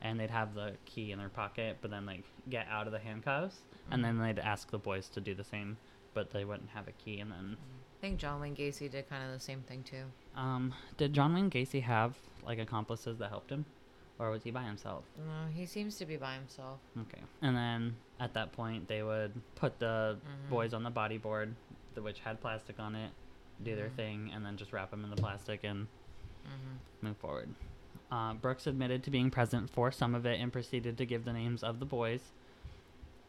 and 0.00 0.18
they'd 0.18 0.30
have 0.30 0.54
the 0.54 0.76
key 0.86 1.12
in 1.12 1.18
their 1.18 1.28
pocket, 1.28 1.78
but 1.80 1.90
then 1.90 2.04
like 2.06 2.24
get 2.48 2.66
out 2.68 2.86
of 2.86 2.92
the 2.92 2.98
handcuffs, 2.98 3.60
and 3.90 4.04
then 4.04 4.18
they'd 4.18 4.38
ask 4.40 4.70
the 4.70 4.78
boys 4.78 5.08
to 5.10 5.20
do 5.20 5.34
the 5.34 5.44
same, 5.44 5.76
but 6.14 6.30
they 6.30 6.44
wouldn't 6.44 6.70
have 6.70 6.88
a 6.88 6.92
key, 6.92 7.20
and 7.20 7.30
then 7.30 7.56
I 7.60 8.00
think 8.00 8.18
John 8.18 8.40
Wayne 8.40 8.56
Gacy 8.56 8.90
did 8.90 9.08
kind 9.08 9.22
of 9.24 9.30
the 9.32 9.38
same 9.38 9.62
thing 9.62 9.84
too. 9.84 10.04
um, 10.34 10.74
did 10.96 11.12
John 11.12 11.32
Wayne 11.34 11.50
Gacy 11.50 11.82
have 11.82 12.16
like 12.42 12.58
accomplices 12.58 13.18
that 13.18 13.28
helped 13.28 13.50
him, 13.50 13.66
or 14.18 14.30
was 14.30 14.42
he 14.42 14.50
by 14.50 14.62
himself? 14.64 15.04
No, 15.16 15.46
he 15.52 15.66
seems 15.66 15.96
to 15.96 16.06
be 16.06 16.16
by 16.16 16.34
himself. 16.34 16.80
Okay. 17.00 17.22
And 17.40 17.56
then 17.56 17.96
at 18.20 18.34
that 18.34 18.52
point, 18.52 18.88
they 18.88 19.02
would 19.02 19.40
put 19.54 19.78
the 19.78 20.20
Mhm. 20.24 20.50
boys 20.50 20.74
on 20.74 20.82
the 20.82 20.90
bodyboard, 20.90 21.54
the 21.94 22.02
which 22.02 22.20
had 22.20 22.40
plastic 22.40 22.78
on 22.78 22.94
it, 22.94 23.12
do 23.62 23.76
their 23.76 23.88
Mhm. 23.90 23.94
thing, 23.96 24.30
and 24.32 24.44
then 24.44 24.56
just 24.56 24.72
wrap 24.72 24.90
them 24.90 25.04
in 25.04 25.10
the 25.10 25.16
plastic 25.16 25.64
and 25.64 25.88
hmm 26.44 26.76
move 27.00 27.16
forward. 27.16 27.54
Uh, 28.10 28.34
Brooks 28.34 28.66
admitted 28.66 29.02
to 29.04 29.10
being 29.10 29.30
present 29.30 29.70
for 29.70 29.90
some 29.90 30.14
of 30.14 30.24
it 30.26 30.38
and 30.40 30.52
proceeded 30.52 30.96
to 30.98 31.06
give 31.06 31.24
the 31.24 31.32
names 31.32 31.62
of 31.62 31.78
the 31.80 31.86
boys. 31.86 32.32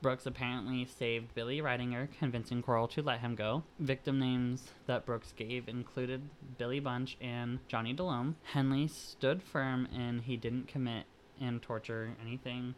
Brooks 0.03 0.25
apparently 0.25 0.85
saved 0.85 1.33
Billy 1.33 1.61
Ridinger, 1.61 2.09
convincing 2.19 2.61
Corll 2.61 2.89
to 2.89 3.01
let 3.01 3.21
him 3.21 3.35
go. 3.35 3.63
Victim 3.79 4.19
names 4.19 4.67
that 4.85 5.05
Brooks 5.05 5.33
gave 5.35 5.67
included 5.69 6.21
Billy 6.57 6.81
Bunch 6.81 7.17
and 7.21 7.59
Johnny 7.69 7.93
Delome. 7.93 8.35
Henley 8.43 8.87
stood 8.89 9.41
firm 9.41 9.87
and 9.95 10.21
he 10.21 10.35
didn't 10.37 10.67
commit 10.67 11.05
and 11.39 11.61
torture 11.61 12.15
anything. 12.21 12.75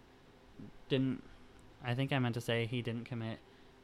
Didn't, 0.87 1.23
I 1.83 1.95
think 1.95 2.13
I 2.13 2.19
meant 2.19 2.35
to 2.35 2.41
say 2.41 2.67
he 2.67 2.83
didn't 2.83 3.05
commit 3.05 3.39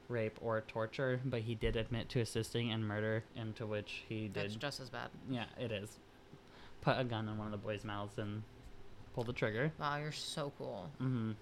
rape 0.08 0.38
or 0.40 0.60
torture, 0.62 1.20
but 1.24 1.40
he 1.40 1.56
did 1.56 1.74
admit 1.74 2.08
to 2.10 2.20
assisting 2.20 2.68
in 2.68 2.84
murder, 2.84 3.24
into 3.34 3.66
which 3.66 4.04
he 4.08 4.28
did 4.28 4.34
That's 4.34 4.54
just 4.54 4.80
as 4.80 4.88
bad. 4.88 5.10
yeah, 5.28 5.46
it 5.58 5.72
is. 5.72 5.98
Put 6.80 6.96
a 6.96 7.04
gun 7.04 7.28
in 7.28 7.38
one 7.38 7.46
of 7.48 7.52
the 7.52 7.58
boys' 7.58 7.84
mouths 7.84 8.18
and 8.18 8.42
pull 9.14 9.24
the 9.24 9.32
trigger. 9.32 9.72
Wow, 9.80 9.98
you're 9.98 10.12
so 10.12 10.52
cool. 10.56 10.88
hmm 10.98 11.32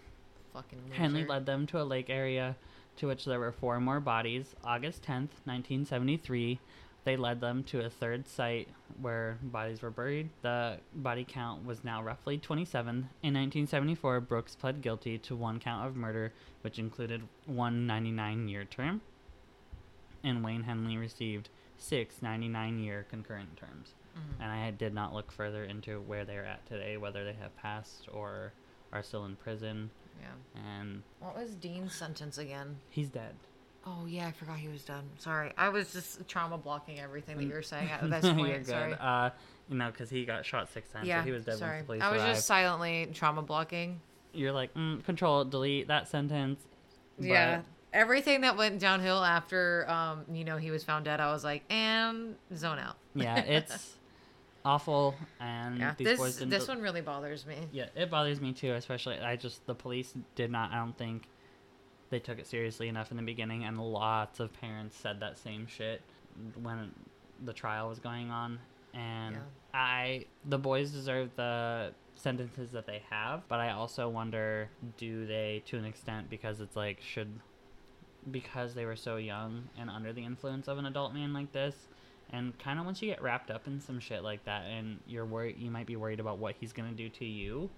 Fucking 0.53 0.79
loser. 0.85 0.95
Henley 0.95 1.25
led 1.25 1.47
them 1.47 1.67
to 1.69 1.81
a 1.81 1.85
lake 1.85 2.11
area 2.11 2.57
to 2.97 3.07
which 3.07 3.25
there 3.25 3.39
were 3.41 3.53
four 3.53 3.81
more 3.81 4.01
bodies. 4.01 4.55
August 4.65 5.03
10th, 5.03 5.39
1973, 5.45 6.59
they 7.05 7.17
led 7.17 7.41
them 7.41 7.63
to 7.65 7.81
a 7.85 7.89
third 7.91 8.27
site 8.27 8.69
where 9.01 9.39
bodies 9.43 9.81
were 9.81 9.91
buried. 9.91 10.29
The 10.43 10.79
body 10.95 11.25
count 11.27 11.65
was 11.65 11.83
now 11.85 12.03
roughly 12.03 12.37
27. 12.37 12.95
In 13.23 13.35
1974, 13.35 14.21
Brooks 14.21 14.55
pled 14.55 14.83
guilty 14.83 15.19
to 15.19 15.35
one 15.37 15.61
count 15.61 15.87
of 15.87 15.97
murder, 15.97 16.33
which 16.63 16.79
included 16.79 17.23
one 17.47 17.87
99 17.87 18.49
year 18.49 18.65
term. 18.65 19.01
And 20.23 20.45
Wayne 20.45 20.65
Henley 20.65 20.99
received 20.99 21.49
six 21.79 22.21
99 22.21 22.79
year 22.79 23.07
concurrent 23.09 23.57
terms. 23.57 23.95
Mhm. 24.15 24.43
And 24.43 24.53
I 24.53 24.71
did 24.73 24.93
not 24.93 25.15
look 25.15 25.33
further 25.33 25.65
into 25.65 26.01
where 26.03 26.25
they're 26.27 26.45
at 26.45 26.67
today, 26.67 26.99
whether 26.99 27.25
they 27.25 27.33
have 27.35 27.57
passed 27.57 28.09
or 28.13 28.53
are 28.93 29.03
still 29.03 29.25
in 29.25 29.37
prison. 29.37 29.91
Yeah. 30.21 30.61
And 30.81 31.03
What 31.21 31.37
was 31.37 31.51
Dean's 31.55 31.95
sentence 31.95 32.39
again? 32.39 32.77
he's 32.91 33.09
dead. 33.09 33.35
Oh 33.87 34.05
yeah, 34.07 34.27
I 34.27 34.33
forgot 34.33 34.59
he 34.59 34.69
was 34.69 34.83
done. 34.85 35.05
Sorry, 35.19 35.53
I 35.57 35.71
was 35.71 35.93
just 35.93 36.29
trauma 36.29 36.59
blocking 36.59 37.01
everything 37.01 37.39
that 37.39 37.45
you 37.45 37.55
were 37.55 37.63
saying 37.63 37.89
at 37.91 38.09
this 38.11 38.25
You're 38.25 38.59
good. 38.59 38.67
Sorry. 38.67 38.95
Uh, 39.01 39.31
you 39.71 39.77
know, 39.77 39.91
because 39.91 40.11
he 40.11 40.25
got 40.27 40.45
shot 40.45 40.69
six 40.71 40.91
times, 40.91 41.07
yeah, 41.09 41.21
so 41.23 41.27
he 41.27 41.33
was 41.33 41.45
dead 41.47 41.57
sorry. 41.59 41.77
once 41.77 41.81
the 41.83 41.87
police 41.87 42.03
I 42.03 42.13
was 42.13 42.21
arrived. 42.21 42.35
just 42.35 42.47
silently 42.47 43.09
trauma 43.15 43.41
blocking. 43.43 44.01
You're 44.35 44.53
like, 44.53 44.75
mm, 44.75 45.03
control, 45.05 45.45
delete 45.45 45.89
that 45.89 46.09
sentence. 46.09 46.61
yeah. 47.19 47.63
Everything 47.93 48.43
that 48.43 48.57
went 48.57 48.79
downhill 48.79 49.25
after, 49.25 49.85
um, 49.91 50.25
you 50.33 50.45
know, 50.45 50.57
he 50.57 50.71
was 50.71 50.85
found 50.85 51.07
dead, 51.07 51.19
I 51.19 51.33
was 51.33 51.43
like, 51.43 51.65
and 51.71 52.37
zone 52.55 52.79
out. 52.79 52.97
Yeah, 53.17 53.39
it's 53.39 53.97
awful, 54.65 55.15
and 55.41 55.79
Yeah, 55.79 55.95
these 55.97 56.07
this 56.07 56.19
boys 56.19 56.37
didn't. 56.37 56.51
this 56.51 56.69
one 56.69 56.81
really 56.81 57.01
bothers 57.01 57.47
me. 57.47 57.57
Yeah, 57.73 57.87
it 57.95 58.11
bothers 58.11 58.41
me 58.41 58.53
too, 58.53 58.73
especially 58.73 59.19
I 59.19 59.37
just 59.37 59.67
the 59.67 59.75
police 59.75 60.15
did 60.35 60.51
not. 60.51 60.73
I 60.73 60.77
don't 60.77 60.97
think 60.97 61.29
they 62.11 62.19
took 62.19 62.39
it 62.39 62.47
seriously 62.47 62.89
enough 62.89 63.11
in 63.11 63.17
the 63.17 63.23
beginning, 63.23 63.65
and 63.65 63.79
lots 63.79 64.41
of 64.41 64.53
parents 64.53 64.97
said 64.97 65.21
that 65.21 65.39
same 65.39 65.67
shit 65.67 66.03
when 66.63 66.93
the 67.45 67.53
trial 67.53 67.89
was 67.89 67.99
going 68.01 68.31
on. 68.31 68.59
And 68.93 69.37
Yeah. 69.37 69.41
I, 69.73 70.27
the 70.45 70.59
boys 70.59 70.91
deserve 70.91 71.31
the 71.37 71.93
sentences 72.17 72.73
that 72.73 72.87
they 72.87 73.03
have, 73.09 73.47
but 73.49 73.61
I 73.61 73.71
also 73.71 74.09
wonder, 74.09 74.69
do 74.99 75.27
they, 75.27 75.63
to 75.67 75.79
an 75.79 75.85
extent, 75.85 76.29
because 76.29 76.61
it's 76.61 76.75
like 76.75 77.01
should, 77.01 77.39
because 78.31 78.75
they 78.75 78.85
were 78.85 78.97
so 78.97 79.17
young 79.17 79.69
and 79.79 79.89
under 79.89 80.13
the 80.13 80.25
influence 80.25 80.67
of 80.69 80.77
an 80.79 80.87
adult 80.87 81.15
man 81.15 81.33
like 81.33 81.53
this. 81.53 81.77
And 82.33 82.57
kind 82.59 82.79
of 82.79 82.85
once 82.85 83.03
you 83.03 83.09
get 83.09 83.23
wrapped 83.23 83.51
up 83.51 83.67
in 83.67 83.81
some 83.81 83.99
shit 83.99 84.23
like 84.23 84.45
that, 84.45 84.65
and 84.65 85.01
you're 85.07 85.27
worried, 85.27 85.57
you 85.59 85.71
might 85.71 85.87
be 85.87 85.97
worried 85.97 86.21
about 86.21 86.39
what 86.39 86.55
he's 86.61 86.73
gonna 86.73 86.93
do 86.93 87.09
to 87.09 87.25
you. 87.25 87.71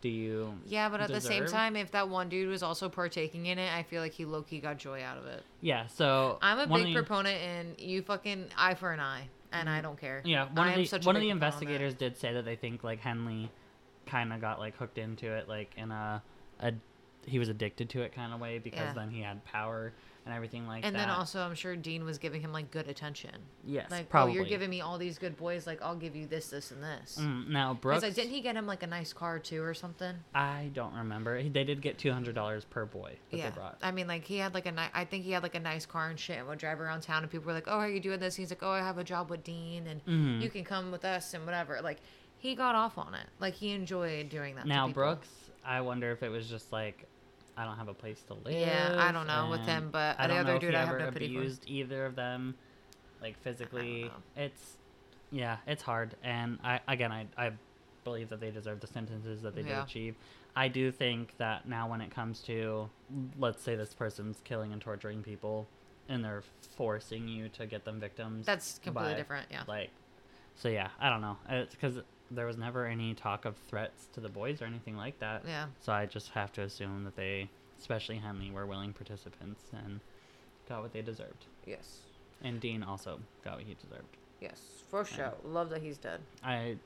Do 0.00 0.08
you? 0.08 0.54
Yeah, 0.64 0.88
but 0.88 1.02
at 1.02 1.08
the 1.10 1.20
same 1.20 1.46
time, 1.46 1.76
if 1.76 1.90
that 1.90 2.08
one 2.08 2.30
dude 2.30 2.48
was 2.48 2.62
also 2.62 2.88
partaking 2.88 3.46
in 3.46 3.58
it, 3.58 3.70
I 3.70 3.82
feel 3.82 4.00
like 4.00 4.12
he 4.12 4.24
low 4.24 4.42
key 4.42 4.58
got 4.58 4.78
joy 4.78 5.02
out 5.02 5.18
of 5.18 5.26
it. 5.26 5.42
Yeah. 5.60 5.86
So 5.88 6.38
I'm 6.40 6.58
a 6.58 6.66
big 6.66 6.94
proponent 6.94 7.38
in 7.42 7.86
you 7.86 8.00
fucking 8.00 8.46
eye 8.56 8.74
for 8.74 8.92
an 8.92 9.00
eye, 9.00 9.28
and 9.52 9.68
I 9.68 9.74
mm-hmm. 9.74 9.82
don't 9.82 10.00
care. 10.00 10.22
Yeah, 10.24 10.46
one 10.54 10.68
I 10.68 10.72
of 10.72 10.90
the 10.90 10.98
one 11.04 11.16
of 11.16 11.20
the 11.20 11.28
proponent 11.28 11.32
on 11.32 11.38
that. 11.40 11.46
investigators 11.46 11.94
did 11.94 12.16
say 12.16 12.32
that 12.32 12.46
they 12.46 12.56
think 12.56 12.82
like 12.82 13.00
Henley 13.00 13.50
kind 14.06 14.32
of 14.32 14.40
got 14.40 14.58
like 14.58 14.76
hooked 14.76 14.96
into 14.96 15.30
it, 15.30 15.48
like 15.48 15.74
in 15.76 15.90
a, 15.90 16.22
a 16.60 16.72
he 17.26 17.38
was 17.38 17.48
addicted 17.48 17.90
to 17.90 18.02
it 18.02 18.14
kind 18.14 18.32
of 18.32 18.40
way 18.40 18.58
because 18.58 18.80
Yeah. 18.80 18.92
then 18.94 19.10
he 19.10 19.20
had 19.20 19.44
power 19.44 19.92
and 20.26 20.34
everything 20.34 20.66
like 20.66 20.84
and 20.84 20.94
that. 20.94 21.00
And 21.00 21.10
then 21.10 21.16
also, 21.16 21.40
I'm 21.40 21.54
sure 21.54 21.74
Dean 21.76 22.04
was 22.04 22.18
giving 22.18 22.40
him 22.42 22.52
like 22.52 22.70
good 22.70 22.88
attention. 22.88 23.30
yes, 23.64 23.90
Like, 23.90 24.08
probably. 24.08 24.32
oh, 24.32 24.36
you're 24.36 24.44
giving 24.44 24.68
me 24.70 24.80
all 24.80 24.98
these 24.98 25.18
good 25.18 25.36
boys. 25.36 25.66
Like, 25.66 25.80
I'll 25.82 25.96
give 25.96 26.14
you 26.14 26.26
this, 26.26 26.48
this, 26.50 26.70
and 26.70 26.82
this. 26.82 27.18
Mm, 27.20 27.48
now 27.48 27.74
Brooks, 27.74 28.02
like, 28.02 28.14
didn't 28.14 28.30
he 28.30 28.40
get 28.40 28.54
him 28.56 28.66
like 28.66 28.82
a 28.82 28.86
nice 28.86 29.12
car 29.12 29.38
too 29.38 29.62
or 29.62 29.72
something? 29.74 30.14
I 30.34 30.70
don't 30.74 30.94
remember. 30.94 31.38
He- 31.38 31.48
They 31.48 31.64
did 31.64 31.80
get 31.80 31.98
two 31.98 32.12
hundred 32.12 32.34
dollars 32.34 32.64
per 32.64 32.84
boy 32.86 33.16
that 33.30 33.36
yeah. 33.36 33.50
they 33.50 33.56
brought. 33.56 33.78
I 33.82 33.90
mean, 33.92 34.06
like 34.08 34.24
he 34.24 34.36
had 34.36 34.52
like 34.54 34.66
a 34.66 34.72
ni- 34.72 34.90
I 34.94 35.04
think 35.04 35.24
he 35.24 35.32
had 35.32 35.42
like 35.42 35.54
a 35.54 35.60
nice 35.60 35.86
car 35.86 36.08
and 36.10 36.18
shit, 36.20 36.38
and 36.38 36.46
would 36.48 36.58
drive 36.58 36.80
around 36.80 37.00
town, 37.02 37.22
and 37.22 37.30
people 37.30 37.46
were 37.46 37.52
like, 37.54 37.66
"Oh, 37.68 37.72
how 37.72 37.78
are 37.78 37.88
you 37.88 38.00
doing 38.00 38.20
this?" 38.20 38.36
He's 38.36 38.50
like, 38.50 38.62
"Oh, 38.62 38.70
I 38.70 38.78
have 38.80 38.98
a 38.98 39.04
job 39.04 39.30
with 39.30 39.42
Dean, 39.42 39.86
and 39.86 40.04
Mhm. 40.04 40.42
you 40.42 40.50
can 40.50 40.64
come 40.64 40.90
with 40.92 41.04
us 41.04 41.34
and 41.34 41.44
whatever." 41.46 41.80
Like, 41.82 41.98
he 42.38 42.54
got 42.54 42.74
off 42.74 42.96
on 42.98 43.14
it. 43.14 43.26
Like, 43.38 43.54
he 43.54 43.70
enjoyed 43.72 44.28
doing 44.28 44.54
that. 44.56 44.66
Now. 44.66 44.88
Brooks, 44.88 45.28
I 45.64 45.80
wonder 45.82 46.10
if 46.12 46.22
it 46.22 46.28
was 46.30 46.48
just 46.48 46.72
like. 46.72 47.06
I 47.56 47.64
don't 47.64 47.76
have 47.76 47.88
a 47.88 47.94
place 47.94 48.22
to 48.28 48.34
live. 48.34 48.54
Yeah, 48.54 48.96
I 48.98 49.12
don't 49.12 49.26
know 49.26 49.48
with 49.50 49.60
him, 49.60 49.90
but 49.90 50.16
I 50.18 50.26
the 50.26 50.28
don't 50.34 50.38
other 50.40 50.48
know 50.50 50.54
if 50.56 50.60
dude 50.60 50.70
he 50.70 50.76
I 50.76 50.80
have 50.80 50.88
ever 50.90 50.98
no 51.00 51.10
pity 51.10 51.32
for. 51.34 51.40
abused 51.40 51.64
either 51.66 52.06
of 52.06 52.16
them, 52.16 52.54
like 53.20 53.38
physically. 53.42 54.10
It's 54.36 54.76
yeah, 55.30 55.58
it's 55.66 55.82
hard, 55.82 56.14
and 56.22 56.58
I 56.64 56.80
again 56.88 57.12
I 57.12 57.26
I 57.36 57.52
believe 58.04 58.30
that 58.30 58.40
they 58.40 58.50
deserve 58.50 58.80
the 58.80 58.86
sentences 58.86 59.42
that 59.42 59.54
they 59.54 59.62
Yeah. 59.62 59.80
did 59.80 59.84
achieve. 59.84 60.14
I 60.56 60.68
do 60.68 60.90
think 60.90 61.36
that 61.38 61.68
now 61.68 61.88
when 61.88 62.00
it 62.00 62.10
comes 62.10 62.40
to, 62.42 62.88
let's 63.38 63.62
say 63.62 63.76
this 63.76 63.94
person's 63.94 64.40
killing 64.42 64.72
and 64.72 64.80
torturing 64.80 65.22
people, 65.22 65.68
and 66.08 66.24
they're 66.24 66.42
forcing 66.76 67.28
you 67.28 67.48
to 67.50 67.66
get 67.66 67.84
them 67.84 68.00
victims. 68.00 68.46
That's 68.46 68.78
completely 68.78 69.12
by, 69.12 69.16
different. 69.18 69.46
Yeah. 69.50 69.62
Like, 69.68 69.90
so 70.56 70.68
yeah, 70.68 70.88
I 71.00 71.08
don't 71.10 71.20
know. 71.20 71.36
Uh, 71.48 71.54
it's 71.56 71.74
because 71.74 71.98
there 72.30 72.46
was 72.46 72.56
never 72.56 72.86
any 72.86 73.14
talk 73.14 73.44
of 73.44 73.56
threats 73.68 74.06
to 74.12 74.20
the 74.20 74.28
boys 74.28 74.62
or 74.62 74.64
anything 74.66 74.96
like 74.96 75.18
that. 75.18 75.42
Yeah. 75.46 75.66
So 75.80 75.92
I 75.92 76.06
just 76.06 76.30
have 76.30 76.52
to 76.54 76.62
assume 76.62 77.04
that 77.04 77.16
they, 77.16 77.48
especially 77.78 78.16
Henley, 78.18 78.50
were 78.50 78.66
willing 78.66 78.92
participants 78.92 79.64
and 79.72 80.00
got 80.68 80.82
what 80.82 80.92
they 80.92 81.02
deserved. 81.02 81.46
Yes. 81.66 82.00
And 82.42 82.60
Dean 82.60 82.82
also 82.82 83.18
got 83.44 83.56
what 83.56 83.64
he 83.64 83.74
deserved. 83.74 84.16
Yes. 84.40 84.60
For 84.90 85.04
sure. 85.04 85.32
Love 85.44 85.70
that 85.70 85.82
he's 85.82 85.98
dead. 85.98 86.20
I 86.44 86.76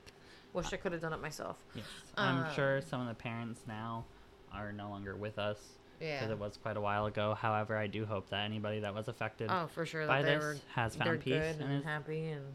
Wish 0.53 0.71
I 0.71 0.77
could 0.77 0.93
have 0.93 1.01
done 1.01 1.11
it 1.11 1.21
myself. 1.21 1.57
yes, 1.75 1.83
I'm 2.15 2.45
Um, 2.45 2.53
sure 2.53 2.79
some 2.81 3.01
of 3.01 3.07
the 3.09 3.13
parents 3.13 3.61
now 3.67 4.05
are 4.53 4.71
no 4.71 4.89
longer 4.89 5.13
with 5.17 5.37
us 5.37 5.59
Yeah. 5.99 6.19
because 6.19 6.31
it 6.31 6.39
was 6.39 6.55
quite 6.55 6.77
a 6.77 6.81
while 6.81 7.07
ago. 7.07 7.33
However, 7.33 7.75
I 7.77 7.87
do 7.87 8.05
hope 8.05 8.29
that 8.29 8.45
anybody 8.45 8.79
that 8.79 8.93
was 8.95 9.09
affected 9.09 9.49
Oh, 9.51 9.67
for 9.67 9.85
sure. 9.85 10.07
by 10.07 10.21
That 10.21 10.27
they 10.29 10.35
this 10.35 10.43
were 10.43 10.57
has 10.73 10.95
found 10.95 11.19
peace 11.19 11.33
and 11.41 11.61
and 11.61 11.73
is 11.79 11.83
happy, 11.83 12.29
and 12.29 12.45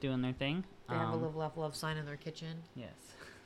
doing 0.00 0.22
their 0.22 0.32
thing. 0.32 0.64
they 0.88 0.94
have 0.94 1.10
a 1.10 1.12
Um, 1.12 1.22
live, 1.22 1.36
laugh, 1.36 1.56
love 1.56 1.74
sign 1.76 1.96
in 1.96 2.06
their 2.06 2.16
kitchen. 2.16 2.62
Yes. 2.74 2.92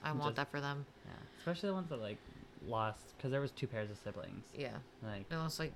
I 0.02 0.10
want 0.12 0.24
Just- 0.24 0.36
that 0.36 0.50
for 0.50 0.60
them. 0.60 0.84
Yeah, 1.06 1.12
especially 1.38 1.68
the 1.70 1.74
ones 1.74 1.88
that 1.90 2.00
like 2.00 2.18
lost 2.66 3.16
because 3.16 3.30
there 3.32 3.40
was 3.40 3.50
two 3.50 3.66
pairs 3.66 3.90
of 3.90 3.98
siblings. 3.98 4.44
Yeah. 4.54 4.76
Like, 5.02 5.30
No, 5.30 5.44
it's 5.44 5.58
like 5.58 5.72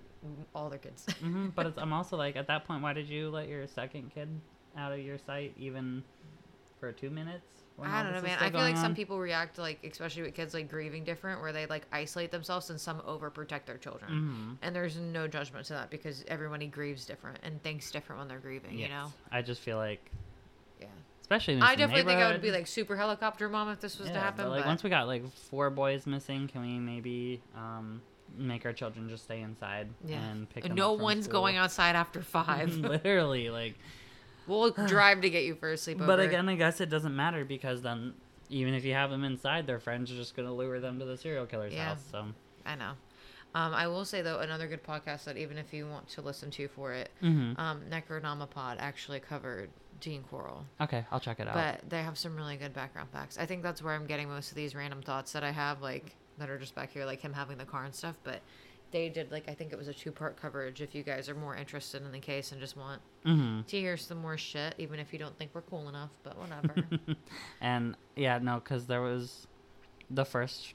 all 0.54 0.68
their 0.70 0.78
kids. 0.78 1.06
hmm 1.20 1.48
but 1.54 1.66
it's, 1.66 1.78
I'm 1.78 1.92
also 1.92 2.16
like 2.16 2.36
at 2.36 2.46
that 2.48 2.64
point, 2.66 2.82
why 2.82 2.92
did 2.92 3.08
you 3.08 3.28
let 3.30 3.48
your 3.48 3.66
second 3.66 4.12
kid 4.14 4.28
out 4.76 4.92
of 4.92 5.00
your 5.00 5.18
sight 5.18 5.54
even 5.56 6.02
for 6.80 6.92
two 6.92 7.10
minutes? 7.10 7.46
when 7.76 7.90
all 7.90 7.94
I 7.94 8.02
don't 8.04 8.12
know, 8.12 8.20
this 8.22 8.22
is 8.22 8.28
man. 8.28 8.38
still 8.38 8.48
I 8.48 8.50
feel 8.52 8.60
like 8.60 8.76
some 8.76 8.84
on? 8.92 8.94
people 8.94 9.18
react 9.18 9.58
like, 9.58 9.84
especially 9.84 10.22
with 10.22 10.34
kids 10.34 10.54
like 10.54 10.70
grieving 10.70 11.04
different, 11.04 11.42
where 11.42 11.52
they 11.52 11.66
like 11.66 11.86
isolate 11.92 12.30
themselves 12.30 12.70
and 12.70 12.80
some 12.80 13.00
overprotect 13.00 13.66
their 13.66 13.76
children. 13.76 14.10
Mhm. 14.12 14.58
And 14.66 14.74
there's 14.74 14.96
no 14.96 15.28
judgment 15.28 15.66
to 15.66 15.74
that 15.74 15.90
because 15.90 16.24
everybody 16.26 16.68
grieves 16.68 17.04
different 17.04 17.38
and 17.42 17.62
thinks 17.62 17.90
different 17.90 18.20
when 18.20 18.28
they're 18.28 18.38
grieving. 18.38 18.78
You 18.78 18.88
know? 18.88 19.12
I 19.30 19.42
just 19.42 19.60
feel 19.60 19.76
like, 19.76 20.10
Yeah. 20.80 20.86
especially 21.22 21.54
in 21.54 21.62
I 21.62 21.74
definitely 21.74 22.04
think 22.04 22.20
I 22.20 22.30
would 22.30 22.42
be 22.42 22.50
like 22.50 22.66
super 22.66 22.96
helicopter 22.96 23.48
mom 23.48 23.68
if 23.70 23.80
this 23.80 23.98
was 23.98 24.08
to 24.10 24.18
happen. 24.18 24.44
But 24.44 24.50
like 24.50 24.62
but- 24.62 24.68
once 24.68 24.82
we 24.82 24.90
got 24.90 25.06
like 25.06 25.30
four 25.32 25.70
boys 25.70 26.06
missing, 26.06 26.48
can 26.48 26.62
we 26.62 26.78
maybe 26.78 27.42
um, 27.56 28.00
make 28.36 28.64
our 28.66 28.72
children 28.72 29.08
just 29.08 29.24
stay 29.24 29.40
inside 29.40 29.88
yeah. 30.04 30.22
and 30.22 30.48
pick 30.50 30.64
them 30.64 30.74
no 30.74 30.92
up 30.92 30.98
from 30.98 31.04
one's 31.04 31.24
school? 31.24 31.40
going 31.40 31.56
outside 31.56 31.96
after 31.96 32.22
five. 32.22 32.74
Literally, 32.76 33.50
like. 33.50 33.74
we'll 34.46 34.70
drive 34.86 35.20
to 35.22 35.30
get 35.30 35.44
you 35.44 35.54
for 35.54 35.70
a 35.70 35.74
sleepover. 35.74 36.06
But 36.06 36.20
again, 36.20 36.48
I 36.48 36.54
guess 36.56 36.80
it 36.80 36.90
doesn't 36.90 37.14
matter 37.14 37.44
because 37.44 37.82
then 37.82 38.14
even 38.48 38.74
if 38.74 38.84
you 38.84 38.92
have 38.94 39.10
them 39.10 39.24
inside, 39.24 39.66
their 39.66 39.80
friends 39.80 40.10
are 40.12 40.16
just 40.16 40.36
gonna 40.36 40.52
lure 40.52 40.80
them 40.80 40.98
to 40.98 41.04
the 41.04 41.16
serial 41.16 41.46
killer's 41.46 41.72
Yeah. 41.74 41.88
house. 41.90 42.04
So. 42.10 42.26
I 42.64 42.74
know. 42.76 42.92
Um, 43.54 43.72
I 43.72 43.86
will 43.88 44.04
say 44.04 44.20
though, 44.22 44.40
another 44.40 44.66
good 44.68 44.84
podcast 44.84 45.24
that 45.24 45.36
even 45.38 45.56
if 45.56 45.72
you 45.72 45.88
want 45.88 46.08
to 46.10 46.20
listen 46.20 46.50
to 46.52 46.68
for 46.68 46.92
it, 46.92 47.10
hmm 47.20 47.52
um, 47.56 47.80
Necronomipod 47.90 48.76
actually 48.78 49.18
covered 49.20 49.70
Dean 50.00 50.24
Corll. 50.30 50.64
Okay, 50.80 51.04
I'll 51.10 51.20
check 51.20 51.40
it 51.40 51.48
out. 51.48 51.54
But 51.54 51.88
they 51.88 52.02
have 52.02 52.18
some 52.18 52.36
really 52.36 52.56
good 52.56 52.72
background 52.74 53.10
facts. 53.10 53.38
I 53.38 53.46
think 53.46 53.62
that's 53.62 53.82
where 53.82 53.94
I'm 53.94 54.06
getting 54.06 54.28
most 54.28 54.50
of 54.50 54.56
these 54.56 54.74
random 54.74 55.02
thoughts 55.02 55.32
that 55.32 55.44
I 55.44 55.50
have, 55.50 55.82
like 55.82 56.14
that 56.38 56.50
are 56.50 56.58
just 56.58 56.74
back 56.74 56.92
here, 56.92 57.04
like 57.04 57.20
him 57.20 57.32
having 57.32 57.58
the 57.58 57.64
car 57.64 57.84
and 57.84 57.94
stuff. 57.94 58.16
But 58.24 58.40
they 58.92 59.08
did 59.08 59.32
like 59.32 59.48
I 59.48 59.54
think 59.54 59.72
it 59.72 59.78
was 59.78 59.88
a 59.88 59.94
two 59.94 60.12
part 60.12 60.40
coverage. 60.40 60.80
If 60.80 60.94
you 60.94 61.02
guys 61.02 61.28
are 61.28 61.34
more 61.34 61.56
interested 61.56 62.02
in 62.02 62.12
the 62.12 62.18
case 62.18 62.52
and 62.52 62.60
just 62.60 62.76
want 62.76 63.00
hmm 63.24 63.60
to 63.66 63.80
hear 63.80 63.96
some 63.96 64.18
more 64.18 64.38
shit, 64.38 64.74
even 64.78 65.00
if 65.00 65.12
you 65.12 65.18
don't 65.18 65.36
think 65.38 65.50
we're 65.54 65.62
cool 65.62 65.88
enough, 65.88 66.10
but 66.22 66.38
whatever. 66.38 66.74
and 67.60 67.96
yeah, 68.14 68.38
no, 68.38 68.56
because 68.56 68.86
there 68.86 69.02
was 69.02 69.46
the 70.10 70.24
first 70.24 70.74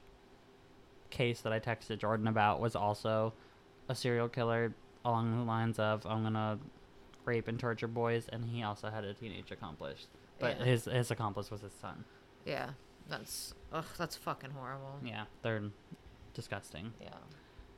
case 1.10 1.42
that 1.42 1.54
I 1.54 1.60
texted 1.60 2.00
Jordan 2.00 2.28
about 2.28 2.60
was 2.60 2.76
also 2.76 3.34
a 3.90 3.96
serial 3.96 4.30
killer 4.30 4.74
along 5.04 5.38
the 5.38 5.44
lines 5.44 5.80
of 5.80 6.06
I'm 6.06 6.24
gonna 6.24 6.60
rape 7.26 7.48
and 7.48 7.60
torture 7.60 7.88
boys, 7.88 8.28
and 8.32 8.46
he 8.46 8.64
also 8.64 8.90
had 8.90 9.04
a 9.04 9.14
teenage 9.14 9.52
accomplice, 9.52 10.08
but 10.40 10.58
Yeah. 10.60 10.66
his 10.66 10.86
his 10.86 11.12
accomplice 11.12 11.52
was 11.52 11.62
his 11.62 11.74
son. 11.74 12.04
yeah, 12.46 12.72
that's 13.08 13.54
ugh, 13.72 13.86
that's 13.98 14.16
fucking 14.16 14.52
horrible. 14.52 15.00
Yeah, 15.04 15.26
they're 15.42 15.64
disgusting. 16.34 16.94
Yeah, 17.02 17.10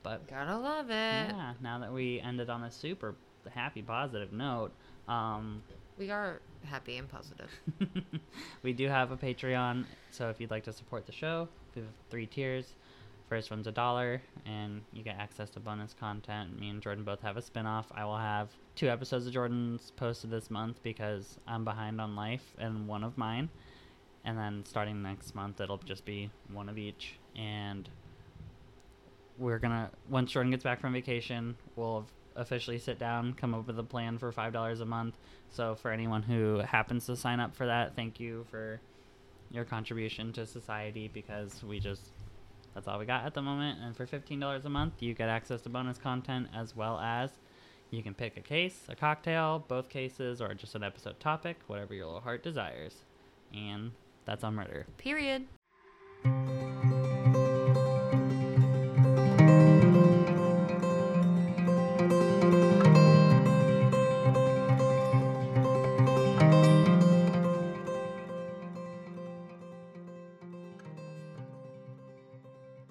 But 0.04 0.28
gotta 0.28 0.58
love 0.58 0.90
it. 0.90 0.94
yeah, 0.94 1.54
now 1.62 1.80
that 1.80 1.92
we 1.92 2.20
ended 2.20 2.50
on 2.50 2.64
a 2.64 2.72
super 2.72 3.16
happy, 3.50 3.82
positive 3.82 4.32
note, 4.32 4.72
um, 5.08 5.64
We 5.98 6.10
are 6.12 6.42
happy 6.64 6.98
and 6.98 7.08
positive. 7.10 7.50
we 8.64 8.74
do 8.74 8.88
have 8.88 9.12
a 9.12 9.18
Patreon, 9.18 9.86
so 10.12 10.30
if 10.30 10.40
you'd 10.40 10.50
like 10.52 10.64
to 10.64 10.74
support 10.74 11.06
the 11.06 11.12
show, 11.12 11.48
we 11.76 11.82
have 11.82 11.92
three 12.10 12.26
tiers. 12.26 12.74
First 13.30 13.50
one's 13.50 13.68
a 13.68 13.72
dollar, 13.72 14.22
and 14.46 14.82
you 14.92 15.02
get 15.02 15.18
access 15.18 15.50
to 15.52 15.60
bonus 15.60 15.94
content. 15.94 16.60
Me 16.60 16.70
and 16.70 16.82
Jordan 16.82 17.04
both 17.04 17.22
have 17.22 17.38
a 17.38 17.42
spin-off. 17.42 17.88
I 17.94 18.06
will 18.06 18.18
have 18.18 18.50
two 18.76 18.90
episodes 18.90 19.26
of 19.26 19.34
Jordan's 19.34 19.92
posted 19.96 20.30
this 20.30 20.52
month 20.52 20.84
because 20.84 21.38
I'm 21.48 21.64
behind 21.64 22.00
on 22.00 22.16
life 22.16 22.54
and 22.60 22.88
one 22.88 23.04
of 23.04 23.18
mine. 23.18 23.50
And 24.26 24.38
then 24.38 24.64
starting 24.66 25.02
next 25.02 25.36
month, 25.36 25.60
it'll 25.62 25.78
just 25.80 26.06
be 26.06 26.30
one 26.52 26.70
of 26.70 26.78
each. 26.78 27.16
And 27.36 27.90
we're 29.38 29.60
gonna 29.60 29.90
once 30.10 30.32
Jordan 30.32 30.52
gets 30.52 30.64
back 30.64 30.80
from 30.80 30.94
vacation, 30.94 31.56
we'll 31.76 32.06
officially 32.36 32.80
sit 32.80 33.00
down, 33.00 33.34
come 33.34 33.54
up 33.54 33.68
with 33.68 33.78
a 33.80 33.84
plan 33.84 34.18
for 34.18 34.32
five 34.32 34.54
dollars 34.54 34.80
a 34.80 34.86
month. 34.86 35.18
So 35.50 35.76
for 35.76 35.92
anyone 35.92 36.24
who 36.24 36.60
happens 36.60 37.06
to 37.08 37.16
sign 37.16 37.40
up 37.40 37.56
for 37.56 37.66
that, 37.66 37.96
thank 37.96 38.20
you 38.20 38.46
for 38.50 38.80
your 39.52 39.66
contribution 39.66 40.34
to 40.34 40.46
society 40.46 41.10
because 41.14 41.64
we 41.64 41.80
just 41.80 42.12
that's 42.74 42.88
all 42.88 43.00
we 43.00 43.06
got 43.06 43.26
at 43.26 43.34
the 43.34 43.42
moment. 43.42 43.80
And 43.82 43.96
for 43.96 44.06
fifteen 44.06 44.40
dollars 44.40 44.66
a 44.66 44.70
month, 44.70 45.02
you 45.02 45.14
get 45.14 45.30
access 45.30 45.62
to 45.62 45.70
bonus 45.70 45.98
content 45.98 46.48
as 46.56 46.76
well 46.76 47.00
as 47.00 47.32
you 47.92 48.02
can 48.02 48.14
pick 48.14 48.38
a 48.38 48.42
case, 48.42 48.82
a 48.90 48.96
cocktail, 48.96 49.64
both 49.68 49.90
cases, 49.90 50.42
or 50.42 50.54
just 50.54 50.74
an 50.76 50.84
episode 50.84 51.20
topic, 51.20 51.58
whatever 51.68 51.94
your 51.94 52.08
little 52.08 52.22
heart 52.22 52.44
desires. 52.44 52.96
And 53.54 53.92
that's 54.26 54.44
on 54.44 54.56
murder. 54.56 54.88
Period. 54.98 55.46